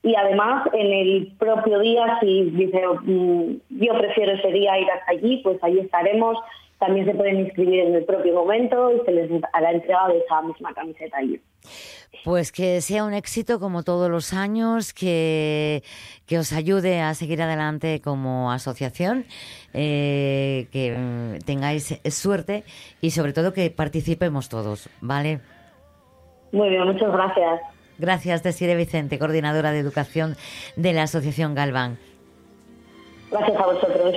[0.03, 5.11] y además en el propio día si dice mm, yo prefiero ese día ir hasta
[5.11, 6.37] allí pues allí estaremos
[6.81, 10.41] también se pueden inscribir en el propio momento y se les hará entrega de esa
[10.41, 11.39] misma camiseta allí.
[12.23, 15.83] Pues que sea un éxito como todos los años, que,
[16.25, 19.25] que os ayude a seguir adelante como asociación,
[19.75, 22.63] eh, que mm, tengáis suerte
[22.99, 25.39] y sobre todo que participemos todos, ¿vale?
[26.51, 27.61] Muy bien, muchas gracias.
[27.97, 30.35] Gracias, Desire Vicente, coordinadora de educación
[30.75, 31.97] de la Asociación Galván.
[33.29, 34.15] Gracias a vosotros.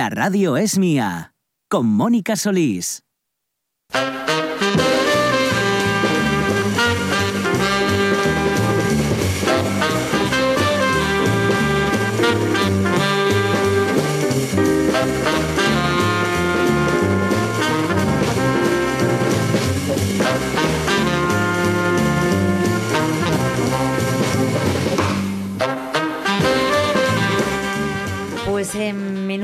[0.00, 1.34] La radio es mía.
[1.68, 3.02] Con Mónica Solís.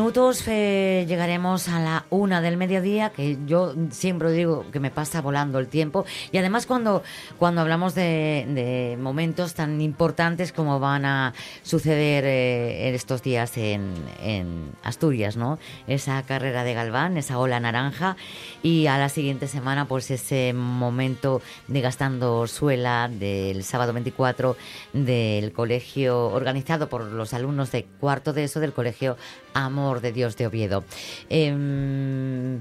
[0.06, 5.20] Minutos eh, llegaremos a la una del mediodía, que yo siempre digo que me pasa
[5.20, 6.06] volando el tiempo.
[6.30, 7.02] Y además cuando,
[7.40, 13.94] cuando hablamos de, momentos tan importantes como van a suceder eh, en estos días en,
[14.22, 15.58] en Asturias, ¿no?
[15.88, 18.16] Esa carrera de Galván, esa ola naranja.
[18.62, 24.56] Y a la siguiente semana, pues ese momento de gastando suela del sábado 24
[24.92, 29.16] del colegio organizado por los alumnos de cuarto de eso del colegio
[29.52, 30.84] Amor de Dios de Oviedo.
[31.28, 32.60] Em,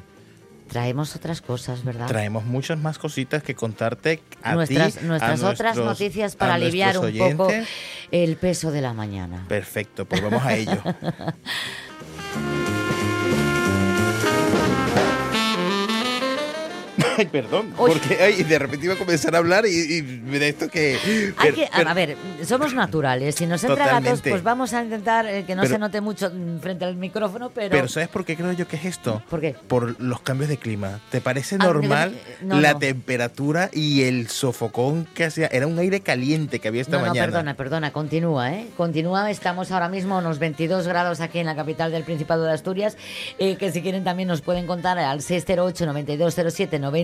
[0.67, 2.07] traemos otras cosas, ¿verdad?
[2.07, 6.55] Traemos muchas más cositas que contarte a nuestras ti, nuestras a otras nuestros- noticias para
[6.55, 7.51] aliviar un poco
[8.11, 9.45] el peso de la mañana.
[9.47, 10.81] Perfecto, pues vamos a ello.
[17.17, 20.67] Ay, perdón, porque ay, de repente iba a comenzar a hablar y, y de esto
[20.69, 20.97] que...
[21.37, 23.35] Hay pero- que, a- ver, somos naturales.
[23.35, 26.29] Si nos entra gatos, pues vamos a intentar eh, que no Pero- se note mucho
[26.33, 27.69] mm, frente al micrófono, pero...
[27.71, 29.21] Pero ¿sabes por qué creo yo que es esto?
[29.29, 29.55] ¿Por qué?
[29.67, 30.99] Por los cambios de clima.
[31.09, 32.79] ¿Te parece Ah, normal eh, no, la no.
[32.79, 35.47] temperatura y el sofocón que hacía?
[35.51, 37.25] Era un aire caliente que había esta no, no, mañana.
[37.27, 38.67] perdona, perdona, continúa, ¿eh?
[38.75, 42.51] Continúa, estamos ahora mismo a unos 22 grados aquí en la capital del Principado de
[42.51, 42.97] Asturias,
[43.39, 45.21] eh, que si quieren también nos pueden contar al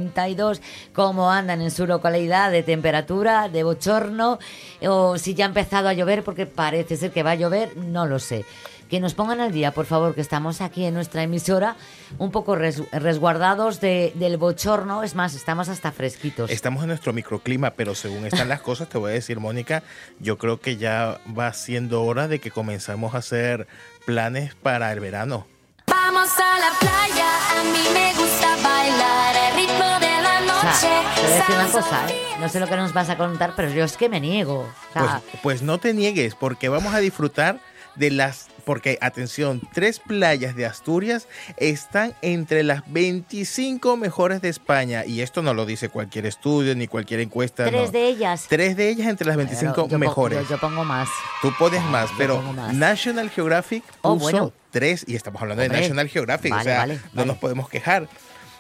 [0.10, 0.60] 608-9207-92
[0.94, 4.40] cómo andan en su localidad de temperatura, de bochorno,
[4.88, 8.06] o si ya ha empezado a llover, porque parece ser que va a llover, no
[8.06, 8.46] lo sé.
[8.90, 11.78] Que nos pongan al día, por favor, que estamos aquí en nuestra emisora
[12.18, 16.52] un poco res- resguardados de- del bochorno, es más, estamos hasta fresquitos.
[16.52, 19.82] Estamos en nuestro microclima, pero según están las cosas, te voy a decir, Mónica,
[20.20, 23.66] yo creo que ya va siendo hora de que comenzamos a hacer
[24.06, 25.48] planes para el verano.
[26.14, 30.72] Vamos a la playa, a mí me gusta bailar el ritmo de la O sea,
[30.74, 31.10] noche.
[31.16, 32.22] te voy a decir una cosa, ¿eh?
[32.40, 34.60] No sé lo que nos vas a contar, pero yo es que me niego.
[34.60, 37.60] O Pues, sea, pues no te niegues, porque vamos a disfrutar
[37.96, 38.48] de las...
[38.66, 41.28] Porque, atención, tres playas de Asturias
[41.58, 45.04] están entre las 25 mejores de España.
[45.06, 47.66] Y esto no lo dice cualquier estudio ni cualquier encuesta.
[47.66, 47.92] tres no.
[47.92, 48.46] de ellas.
[48.48, 50.44] Tres de ellas entre las 25 Pero yo po- mejores.
[50.44, 51.10] Yo, yo pongo más.
[51.42, 52.74] Tú pones más, pero más.
[52.74, 54.54] National Geographic puso Oh, bueno.
[54.70, 55.78] tres y estamos hablando Hombre.
[55.78, 57.28] de National Geographic, Vale, o sea, vale, no vale.
[57.28, 58.08] nos podemos quejar.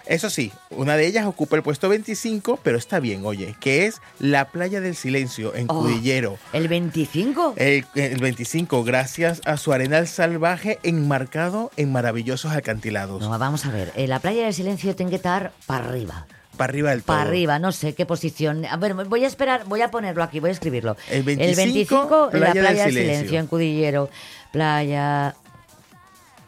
[0.05, 4.01] Eso sí, una de ellas ocupa el puesto 25, pero está bien, oye, que es
[4.19, 5.81] la Playa del Silencio en Oh.
[5.81, 6.37] Cudillero.
[6.53, 7.53] ¿El 25?
[7.57, 13.21] El, el 25, gracias a su arenal salvaje enmarcado en maravillosos acantilados.
[13.21, 13.91] No, vamos a ver.
[13.95, 16.25] eh, la playa del silencio tiene que estar para arriba.
[16.57, 17.15] Para arriba del todo.
[17.17, 18.65] Para arriba, no sé qué posición.
[18.65, 20.97] A ver, voy a esperar, voy a ponerlo aquí, voy a escribirlo.
[21.09, 23.15] El 25, la Playa del playa del Silencio.
[23.15, 24.09] silencio en Cudillero.
[24.51, 25.35] Playa.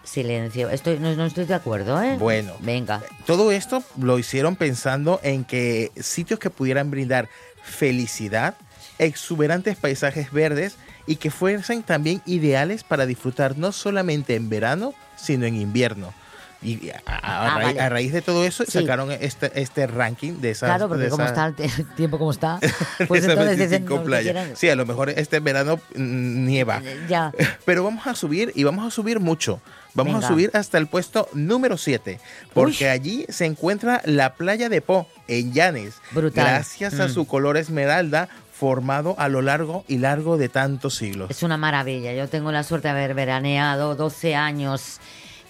[0.03, 0.69] Silencio.
[0.69, 2.17] Estoy, no, no estoy de acuerdo, ¿eh?
[2.19, 2.53] Bueno.
[2.59, 3.01] Venga.
[3.25, 7.29] Todo esto lo hicieron pensando en que sitios que pudieran brindar
[7.63, 8.55] felicidad,
[8.99, 10.75] exuberantes paisajes verdes
[11.07, 16.13] y que fuesen también ideales para disfrutar no solamente en verano, sino en invierno.
[16.61, 17.81] Y a, Ah, raíz, vale.
[17.81, 18.71] a raíz de todo eso Sí.
[18.71, 22.31] sacaron este, este ranking de esas Claro, porque de como esas- está el tiempo como
[22.31, 22.57] está,
[23.09, 24.23] pues entonces dicen 25 lo que playas.
[24.33, 24.55] quieran.
[24.55, 26.81] Sí, a lo mejor este verano mm, nieva.
[27.09, 27.33] Ya.
[27.65, 29.59] Pero vamos a subir y vamos a subir mucho.
[29.95, 30.25] Vamos Venga.
[30.27, 32.19] a subir hasta el puesto número 7,
[32.53, 35.95] porque allí se encuentra la playa de Po, en Llanes.
[36.11, 36.45] Brutal.
[36.45, 37.13] Gracias a Mm.
[37.13, 41.29] su color esmeralda formado a lo largo y largo de tantos siglos.
[41.29, 42.13] Es una maravilla.
[42.13, 44.99] Yo tengo la suerte de haber veraneado 12 años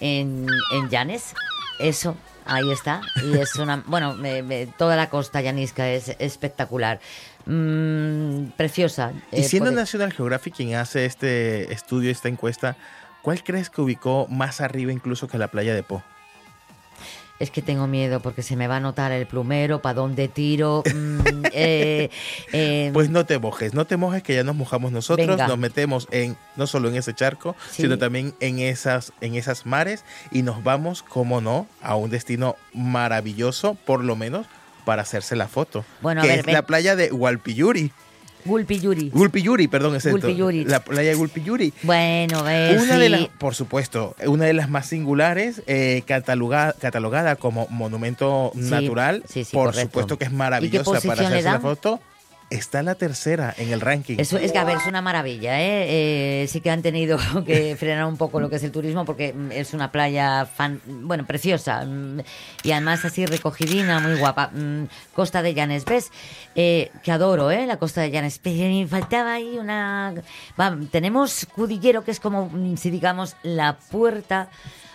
[0.00, 1.32] en, en Llanes.
[1.78, 3.00] Eso, ahí está.
[3.24, 3.82] Y es una.
[3.86, 7.00] Bueno, me- me- toda la costa llanisca es espectacular.
[7.46, 9.12] Mm, preciosa.
[9.32, 12.76] Y Eh, siendo puede- National Geographic quien hace este estudio, esta encuesta,
[13.24, 16.02] ¿cuál crees que ubicó más arriba incluso que la playa de Po?
[17.40, 20.84] Es que tengo miedo porque se me va a notar el plumero, para dónde tiro.
[20.86, 21.20] mm,
[21.52, 22.08] eh,
[22.52, 25.48] eh, Pues no te mojes, no te mojes que ya nos mojamos nosotros, Venga.
[25.48, 27.82] nos metemos en no solo en ese charco, Sí.
[27.82, 32.54] sino también en esas en esas mares y nos vamos, como no, a un destino
[32.72, 34.46] maravilloso, por lo menos
[34.84, 36.54] para hacerse la foto, Bueno, a que ver, es ven.
[36.54, 37.90] la playa de Hualpiyuri.
[38.44, 39.10] Gulpiyuri.
[39.10, 40.28] Gulpiyuri, perdón, es esto.
[40.66, 41.72] La playa de Gulpiyuri.
[41.82, 42.82] Bueno, ves.
[42.82, 48.52] Una de las, por supuesto, una de las más singulares, eh, cataloga- catalogada como monumento
[48.54, 49.88] Sí, natural, sí, sí, por correcto.
[49.90, 52.00] supuesto que es ¿Y qué maravillosa para hacerse la foto.
[52.54, 54.14] Está la tercera en el ranking.
[54.18, 56.42] Eso es que, a ver, es una maravilla, ¿eh?
[56.42, 59.32] Eh, sí que han tenido que frenar un poco lo que es el turismo porque
[59.32, 62.20] mm, es una playa, fan, bueno, preciosa mm,
[62.62, 64.50] y además así recogidina, muy guapa.
[64.54, 66.12] Mm, Costa de Llanes, ¿ves?
[66.54, 67.66] Eh, que adoro, ¿eh?
[67.66, 68.38] La Costa de Llanes.
[68.38, 70.14] Pero me faltaba ahí una...
[70.58, 74.48] Va, tenemos Cudillero, que es como, si digamos, la puerta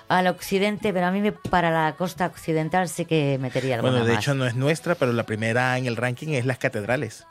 [0.07, 4.05] al occidente, pero a mí me, para la costa occidental sí que metería alguna Bueno,
[4.05, 4.23] de más.
[4.23, 7.25] hecho no es nuestra, pero la primera en el ranking es las catedrales.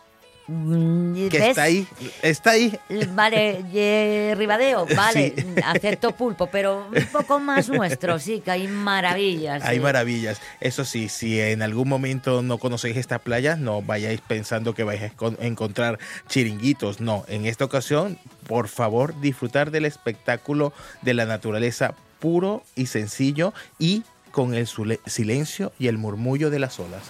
[0.49, 1.49] Que ¿ves?
[1.51, 1.87] está ahí,
[2.23, 2.79] está ahí.
[3.11, 9.63] Vale, eh, Ribadeo, vale, acepto pulpo, pero un poco más nuestro, sí, que hay maravillas.
[9.63, 9.83] Hay sí.
[9.83, 10.41] maravillas.
[10.61, 15.03] Eso sí, si en algún momento no conocéis esta playa, no vayáis pensando que vais
[15.03, 15.13] a
[15.45, 17.01] encontrar chiringuitos.
[17.01, 20.73] No, en esta ocasión, por favor, disfrutar del espectáculo
[21.03, 24.67] de la naturaleza puro y sencillo y con el
[25.07, 27.03] silencio y el murmullo de las olas.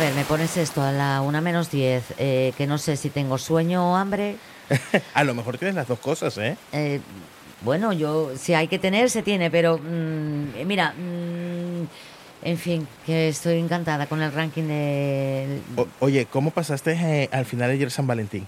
[0.00, 3.38] Ver, me pones esto a la una menos 10, eh, que no sé si tengo
[3.38, 4.36] sueño o hambre.
[5.14, 6.56] A lo mejor tienes las dos cosas, ¿eh?
[6.72, 7.00] Eh,
[7.62, 11.86] bueno, yo, si hay que tener, se tiene, pero mm, mira, mm,
[12.46, 15.60] en fin, que estoy encantada con el ranking de...
[15.76, 18.46] O- oye, ¿cómo pasaste eh, al final ayer San Valentín?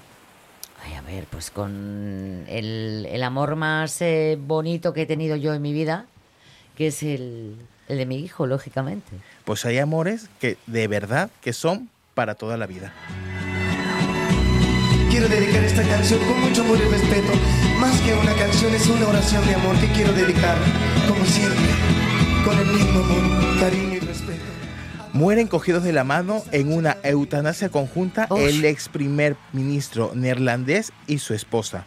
[0.84, 5.53] Ay, a ver, pues con el, el amor más eh, bonito que he tenido yo
[5.55, 6.07] en mi vida,
[6.76, 7.56] que es el,
[7.88, 9.10] el de mi hijo, lógicamente.
[9.44, 12.92] Pues hay amores que de verdad que son para toda la vida.
[15.10, 17.32] Quiero dedicar esta canción con mucho amor y respeto.
[17.78, 20.56] Más que una canción, es una oración de amor que quiero dedicar,
[21.06, 21.68] como siempre,
[22.44, 24.42] con el mismo amor, cariño y respeto.
[25.12, 28.40] Mueren cogidos de la mano en una eutanasia conjunta Ush.
[28.40, 31.84] el ex primer ministro neerlandés y su esposa.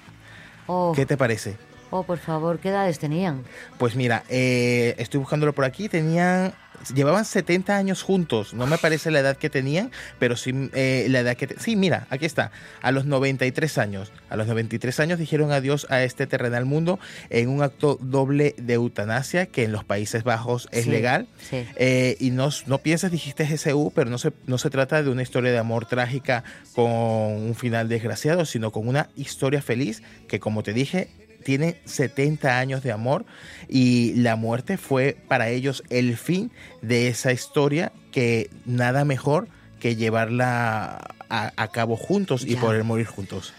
[0.68, 1.58] Oh, ¿Qué te parece?
[2.00, 3.44] Oh, por favor, ¿qué edades tenían?
[3.78, 6.54] Pues mira, eh, estoy buscándolo por aquí, tenían,
[6.94, 11.20] llevaban 70 años juntos, no me parece la edad que tenían, pero sí eh, la
[11.22, 11.48] edad que...
[11.48, 15.88] te- sí, mira, aquí está, a los 93 años, a los 93 años dijeron adiós
[15.90, 20.68] a este terrenal mundo en un acto doble de eutanasia que en los Países Bajos
[20.72, 21.28] es Sí, legal.
[21.50, 21.66] sí.
[21.76, 25.22] Eh, y no, no piensas, dijiste GSU, pero no se, no se trata de una
[25.24, 26.44] historia de amor trágica
[26.76, 31.10] con un final desgraciado, sino con una historia feliz que, como te dije,
[31.46, 33.24] tiene 70 años de amor
[33.70, 39.48] y la muerte fue para ellos el fin de esa historia que nada mejor
[39.80, 40.98] que llevarla
[41.30, 42.62] a, a cabo juntos y Ya.
[42.62, 43.54] poder morir juntos.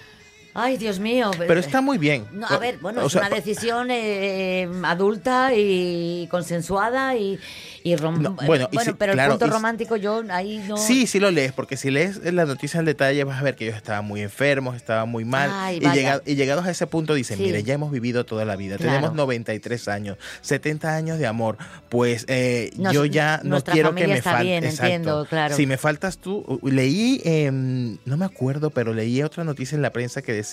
[0.58, 1.30] Ay, Dios mío.
[1.36, 2.26] Pero está muy bien.
[2.32, 7.38] No, a ver, bueno, O es sea, una decisión eh, adulta y consensuada y,
[7.82, 10.76] y rom- No, bueno, y pero claro, el punto romántico yo ahí no...
[10.78, 13.64] Sí, sí lo lees, porque si lees la noticia al detalle vas a ver que
[13.66, 15.50] ellos estaban muy enfermos, estaban muy mal.
[15.52, 15.94] Ay, y, vaya.
[15.94, 17.44] llega- y llegados a ese punto dicen, Sí.
[17.44, 18.92] mire, ya hemos vivido toda la vida, Claro.
[18.94, 21.58] tenemos 93 años, 70 años de amor,
[21.90, 24.56] pues eh, Nos- yo ya no quiero que me falte.
[24.56, 25.54] entiendo, claro.
[25.54, 29.90] Si me faltas tú, leí, em, no me acuerdo, pero leí otra noticia en la
[29.90, 30.45] prensa que decía,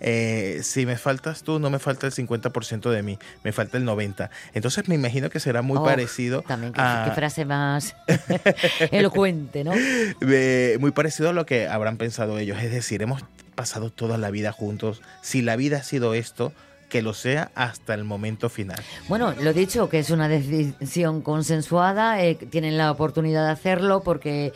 [0.00, 3.84] eh, si me faltas tú, no me falta el 50% de mí, me falta el
[3.84, 4.30] 90%.
[4.54, 7.04] Entonces me imagino que será muy Oh, parecido También, qué, a...
[7.06, 7.94] qué frase más
[8.90, 9.72] elocuente, ¿no?
[9.74, 12.60] Eh, muy parecido a lo que habrán pensado ellos.
[12.62, 13.22] Es decir, hemos
[13.54, 15.02] pasado toda la vida juntos.
[15.20, 16.52] Si la vida ha sido esto,
[16.88, 18.78] que lo sea hasta el momento final.
[19.08, 24.52] Bueno, lo dicho, que es una decisión consensuada, eh, tienen la oportunidad de hacerlo porque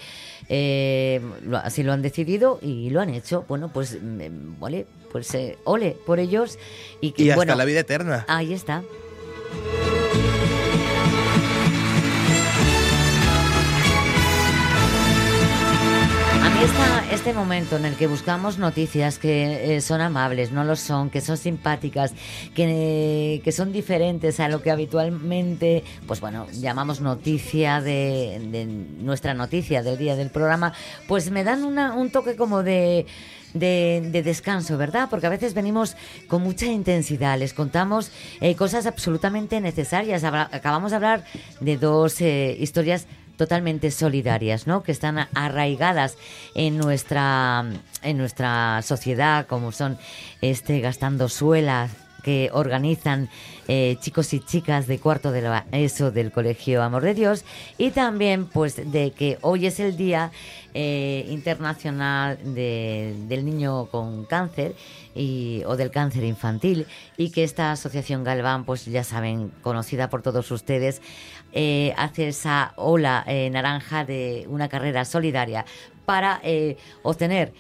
[0.49, 1.21] eh,
[1.63, 3.45] así lo han decidido y lo han hecho.
[3.49, 6.59] Bueno, pues, mm, vale, pues eh, ole por ellos.
[7.01, 8.25] Y, que, Y hasta bueno, la vida eterna.
[8.29, 8.83] Ahí está.
[17.23, 21.21] Este momento en el que buscamos noticias que eh, son amables, no lo son, que
[21.21, 22.15] son simpáticas,
[22.53, 29.35] que, que son diferentes a lo que habitualmente, pues bueno, llamamos noticia de, de nuestra
[29.35, 30.73] noticia del día del programa,
[31.07, 33.07] pues me dan una, un toque como de,
[33.55, 35.07] de, de descanso, ¿verdad?
[35.09, 35.97] Porque a veces venimos
[36.27, 38.11] con mucha intensidad, les contamos
[38.41, 40.25] eh, cosas absolutamente necesarias.
[40.25, 41.25] Acabamos de hablar
[41.61, 43.07] de dos eh, historias
[43.43, 44.83] totalmente solidarias, ¿no?
[44.85, 46.17] Que están arraigadas
[46.55, 47.65] en nuestra
[48.03, 49.99] en nuestra sociedad, como son
[50.41, 51.91] este gastando suelas
[52.23, 53.29] que organizan
[53.67, 57.45] eh, chicos y chicas de cuarto de la ESO del Colegio Amor de Dios
[57.79, 60.31] y también pues de que hoy es el Día
[60.73, 64.77] eh, Internacional de- del Niño con Cáncer
[65.17, 66.87] y, o del Cáncer Infantil
[67.17, 71.03] y que esta asociación Galván pues ya saben, conocida por todos ustedes,
[71.53, 75.65] eh, hace esa ola eh, naranja de una carrera solidaria
[76.07, 77.53] para eh, obtener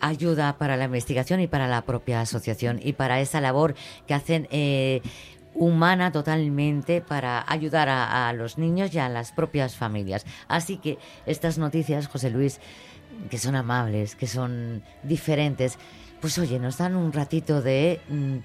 [0.00, 3.74] ayuda para la investigación y para la propia asociación y para esa labor
[4.06, 4.48] que hacen
[5.54, 10.24] humana totalmente para ayudar a, a los niños y a las propias familias.
[10.48, 12.60] Así que estas noticias, José Luis,
[13.30, 15.78] que son amables, que son diferentes,
[16.20, 18.36] pues oye, nos dan un ratito de mm,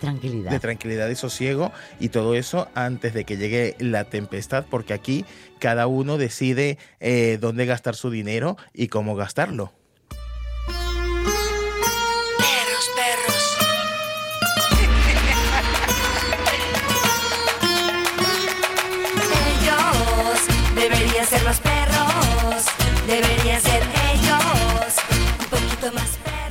[0.00, 0.50] tranquilidad.
[0.50, 5.24] de tranquilidad y sosiego y todo eso antes de que llegue la tempestad, porque aquí
[5.58, 9.72] cada uno decide eh, dónde gastar su dinero y cómo gastarlo.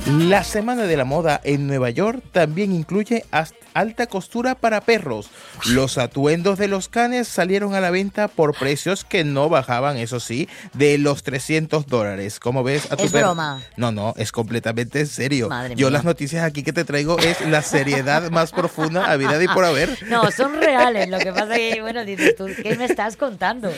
[0.06, 5.28] La Semana de la Moda en Nueva York también incluye hasta alta costura para perros.
[5.66, 10.18] Los atuendos de los canes salieron a la venta por precios que no bajaban, eso
[10.20, 12.40] sí, de los 300 dólares.
[12.40, 13.26] ¿Cómo ves a tu Es perro?
[13.28, 13.62] broma.
[13.76, 15.48] No, no, es completamente en serio.
[15.48, 15.98] Madre Yo mía.
[15.98, 19.64] las noticias aquí que te traigo es la seriedad más profunda a vida y por
[19.64, 19.96] haber.
[20.08, 21.08] No, son reales.
[21.08, 23.70] Lo que pasa que, bueno, dices tú, ¿qué me estás contando?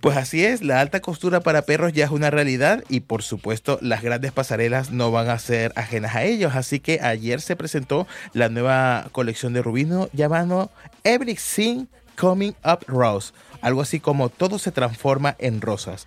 [0.00, 3.78] Pues así es, la alta costura para perros ya es una realidad y por supuesto
[3.82, 6.54] las grandes pasarelas no van a ser ajenas a ellos.
[6.54, 10.70] Así que ayer se presentó la nueva colección de Rubino llamado
[11.02, 13.32] Everything Coming Up Rose.
[13.60, 16.06] Algo así como todo se transforma en rosas.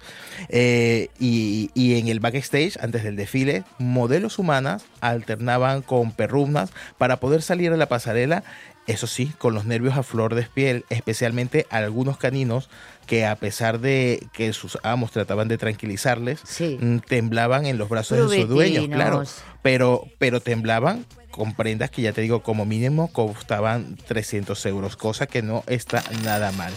[0.50, 7.20] Eh, y, y en el backstage, antes del desfile, modelos humanas alternaban con perrunas para
[7.20, 8.44] poder salir a la pasarela
[8.88, 12.70] eso sí, con los nervios a flor de piel, especialmente algunos caninos
[13.06, 16.42] que a pesar de que sus amos trataban de tranquilizarles,
[16.80, 19.24] mm, temblaban en los brazos de sus dueños, claro,
[19.62, 21.06] pero, pero temblaban
[21.38, 26.04] con prendas que ya te digo, como mínimo costaban 300 euros, cosa que no está
[26.24, 26.74] nada mal.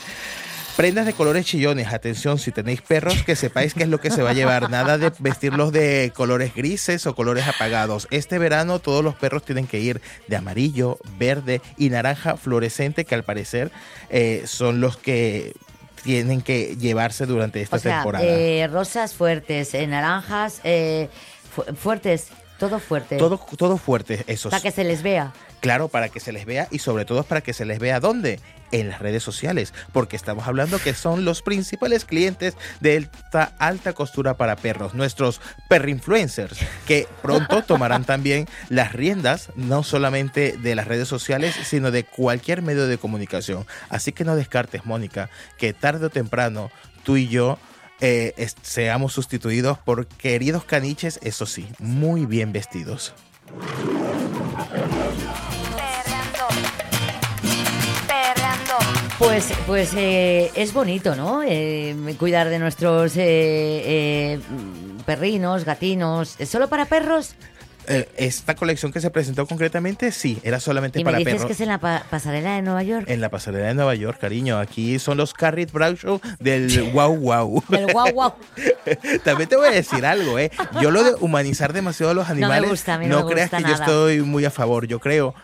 [0.77, 4.23] Prendas de colores chillones, atención, si tenéis perros, que sepáis qué es lo que se
[4.23, 4.71] va a llevar.
[4.71, 8.07] Nada de vestirlos de colores grises o colores apagados.
[8.11, 13.15] Este verano todos los perros tienen que ir de amarillo, verde y naranja fluorescente, que
[13.15, 13.71] al parecer
[14.09, 15.53] eh, son los que
[16.03, 18.25] tienen que llevarse durante esta O sea, temporada.
[18.25, 21.11] eh, rosas fuertes, eh, naranjas eh,
[21.55, 22.29] fu- fuertes,
[22.61, 23.17] todo fuerte.
[23.17, 24.51] todo, todo fuerte, esos.
[24.51, 25.33] Para que se les vea.
[25.61, 28.39] Claro, para que se les vea y sobre todo para que se les vea dónde,
[28.71, 33.93] en las redes sociales, porque estamos hablando que son los principales clientes de esta alta
[33.95, 40.87] costura para perros, nuestros perrinfluencers, que pronto tomarán también las riendas, no solamente de las
[40.87, 43.67] redes sociales, sino de cualquier medio de comunicación.
[43.89, 46.71] Así que no descartes, Mónica, que tarde o temprano
[47.03, 47.59] tú y yo
[48.01, 53.15] eh, es- seamos sustituidos por queridos caniches, eso sí, muy bien vestidos.
[59.19, 61.43] Pues, pues eh, es bonito, ¿no?
[61.47, 64.41] Eh, cuidar de nuestros eh, eh,
[65.05, 66.37] perrinos, gatinos.
[66.39, 67.35] ¿Es solo para perros?
[67.93, 71.47] Eh, esta colección que se presentó concretamente, sí, era solamente Y me para dices perros.
[71.49, 73.05] que es en la pa- pasarela de Nueva York.
[73.11, 74.59] En la pasarela de Nueva York, cariño.
[74.59, 77.65] Aquí son los Carrit Brown Show del Wow Wow.
[77.69, 78.35] Del guau guau.
[79.25, 80.51] También te voy a decir algo, ¿eh?
[80.81, 83.33] Yo lo de humanizar demasiado a los No me animales, gusta, a mí no me
[83.33, 83.85] creas gusta que yo nada.
[83.85, 84.87] estoy muy a favor.
[84.87, 85.35] Yo creo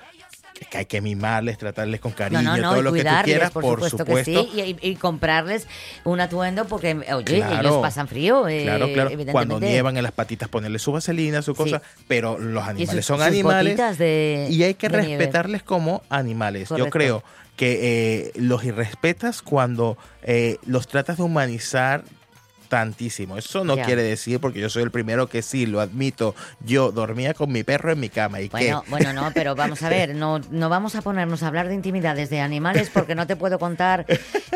[0.70, 3.50] que hay que mimarles, tratarles con cariño, No, no, no, todo lo que tú quieras,
[3.50, 4.50] por, por, supuesto, supuesto.
[4.52, 5.66] que sí, y, y comprarles
[6.04, 7.60] un atuendo porque, oye, Claro.
[7.60, 9.10] ellos pasan frío, eh, Claro, claro.
[9.10, 9.32] evidentemente.
[9.32, 11.82] Cuando nievan en las patitas, ponerle su vaselina, su cosa.
[12.08, 13.98] Pero los animales sus- son sus animales.
[13.98, 15.06] de- y hay que nieve.
[15.18, 16.70] respetarles como animales.
[16.76, 17.22] Yo creo
[17.56, 17.78] que
[18.26, 22.02] eh, los irrespetas cuando eh, los tratas de humanizar
[22.68, 23.36] tantísimo.
[23.38, 23.84] Eso no Ya.
[23.84, 27.62] quiere decir, porque yo soy el primero que sí, lo admito, yo dormía con mi
[27.64, 28.40] perro en mi cama.
[28.40, 28.90] ¿Y Bueno, qué?
[28.90, 32.30] bueno, no, pero vamos a ver, no, no vamos a ponernos a hablar de intimidades
[32.30, 34.06] de animales porque no te puedo contar.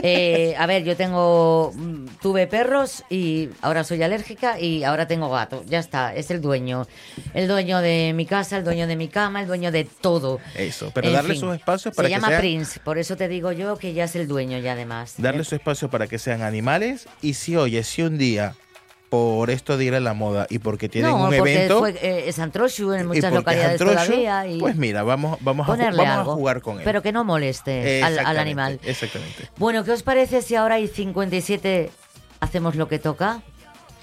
[0.03, 5.31] eh, a ver, yo tengo, mm, tuve perros y ahora soy alérgica y ahora tengo
[5.31, 5.63] gato.
[5.67, 6.87] Ya está, es el dueño,
[7.35, 10.41] el dueño de mi casa, el dueño de mi cama, el dueño de todo.
[10.55, 13.17] Eso, pero En darle fin, sus espacios para Se que llama sean- Prince, por eso
[13.17, 15.15] te digo yo que ya es el dueño ya además.
[15.19, 17.07] darle su espacio para que sean animales.
[17.23, 18.55] Y si, oye, si un día,
[19.09, 21.79] por esto de ir a la moda y porque tienen no, un porque evento.
[21.81, 25.99] fue eh, Santroshu en muchas localidades es todavía y Pues mira, vamos, vamos, a, vamos
[26.01, 26.83] a jugar con él.
[26.85, 28.79] pero que no moleste al, al animal.
[28.85, 29.49] Exactamente.
[29.57, 31.91] Bueno, ¿qué os parece si ahora hay 57
[32.41, 33.43] hacemos lo que toca?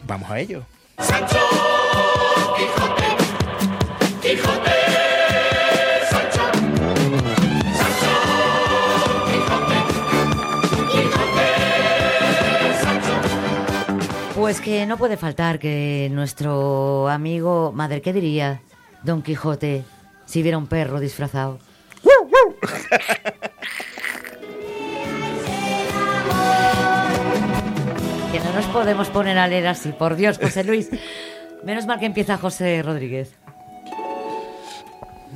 [0.05, 0.63] Vamos a ello.
[14.47, 18.61] Pues que no puede faltar que nuestro amigo, madre, ¿qué diría
[19.03, 19.83] Don Quijote
[20.25, 21.59] si viera un perro disfrazado?
[28.31, 30.91] que no nos podemos poner a leer así, por Dios, José Luis.
[31.65, 33.33] Menos mal que empieza José Rodríguez.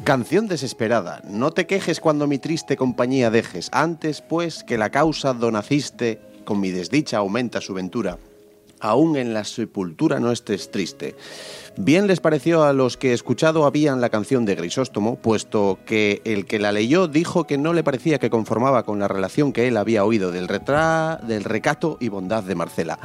[0.05, 1.19] Canción desesperada.
[1.25, 3.67] No te quejes cuando mi triste compañía dejes.
[3.73, 8.17] Antes, pues, que la causa do naciste, con mi desdicha aumenta su ventura.
[8.81, 11.15] Aún en la sepultura no estés triste.
[11.77, 16.45] Bien les pareció a los que escuchado habían la canción de Grisóstomo, puesto que el
[16.45, 19.77] que la leyó dijo que no le parecía que conformaba con la relación que él
[19.77, 22.99] había oído del, retra del recato y bondad de Marcela,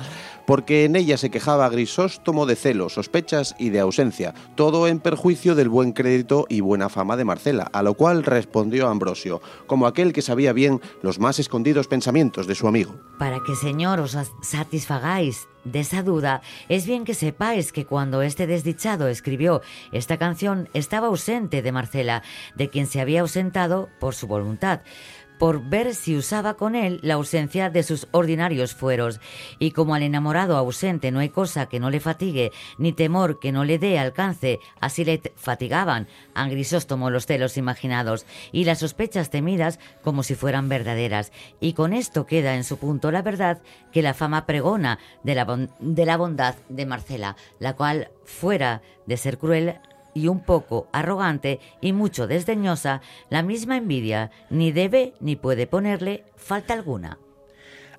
[0.47, 5.55] porque en ella se quejaba Grisóstomo de celos, sospechas y de ausencia, todo en perjuicio
[5.55, 10.12] del buen crédito y buena fama de Marcela, a lo cual respondió Ambrosio, como aquel
[10.12, 12.95] que sabía bien los más escondidos pensamientos de su amigo.
[13.18, 18.47] Para que, Señor, os satisfagáis de esa duda, es bien que sepáis que cuando este
[18.47, 19.62] desdichado escribió
[19.93, 22.23] esta canción estaba ausente de Marcela,
[22.55, 24.81] de quien se había ausentado por su voluntad
[25.39, 29.20] por ver si usaba con él la ausencia de sus ordinarios fueros,
[29.59, 33.53] y como al enamorado ausente no hay cosa que no le fatigue, ni temor que
[33.53, 36.09] no le dé alcance, así le fatigaban.
[36.34, 36.47] A
[37.11, 42.55] los celos imaginados, y las sospechas temidas como si fueran verdaderas, y con esto queda
[42.55, 43.62] en su punto la verdad
[43.93, 49.16] que la fama pregona de la, de la bondad de Marcela, la cual, fuera de
[49.16, 49.80] ser cruel,
[50.17, 56.25] y un poco arrogante y mucho desdeñosa, la misma envidia ni debe ni puede ponerle
[56.37, 57.19] falta alguna.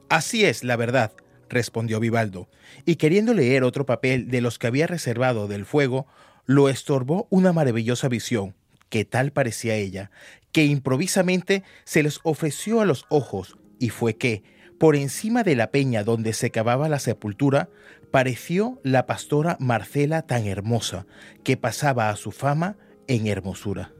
[0.09, 1.11] Así es, la verdad,
[1.47, 2.49] respondió Vivaldo,
[2.86, 6.07] y queriendo leer otro papel de los que había reservado del fuego,
[6.47, 8.55] lo estorbó una maravillosa visión,
[8.89, 10.09] que tal parecía ella,
[10.51, 14.41] que improvisamente se les ofreció a los ojos, y fue que,
[14.80, 17.70] por encima de la peña donde se cavaba la sepultura,
[18.12, 21.05] pareció la pastora Marcela tan hermosa,
[21.43, 22.78] que pasaba a su fama
[23.08, 23.91] en hermosura.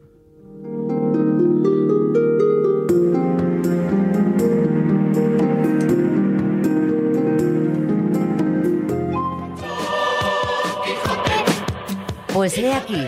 [12.34, 13.03] Pues he aquí,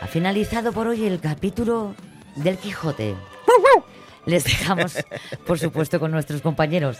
[0.00, 1.94] ha finalizado por hoy el capítulo
[2.36, 3.16] del Quijote.
[4.26, 4.98] Les dejamos,
[5.46, 6.98] por supuesto, con nuestros compañeros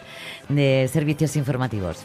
[0.48, 1.98] de servicios informativos.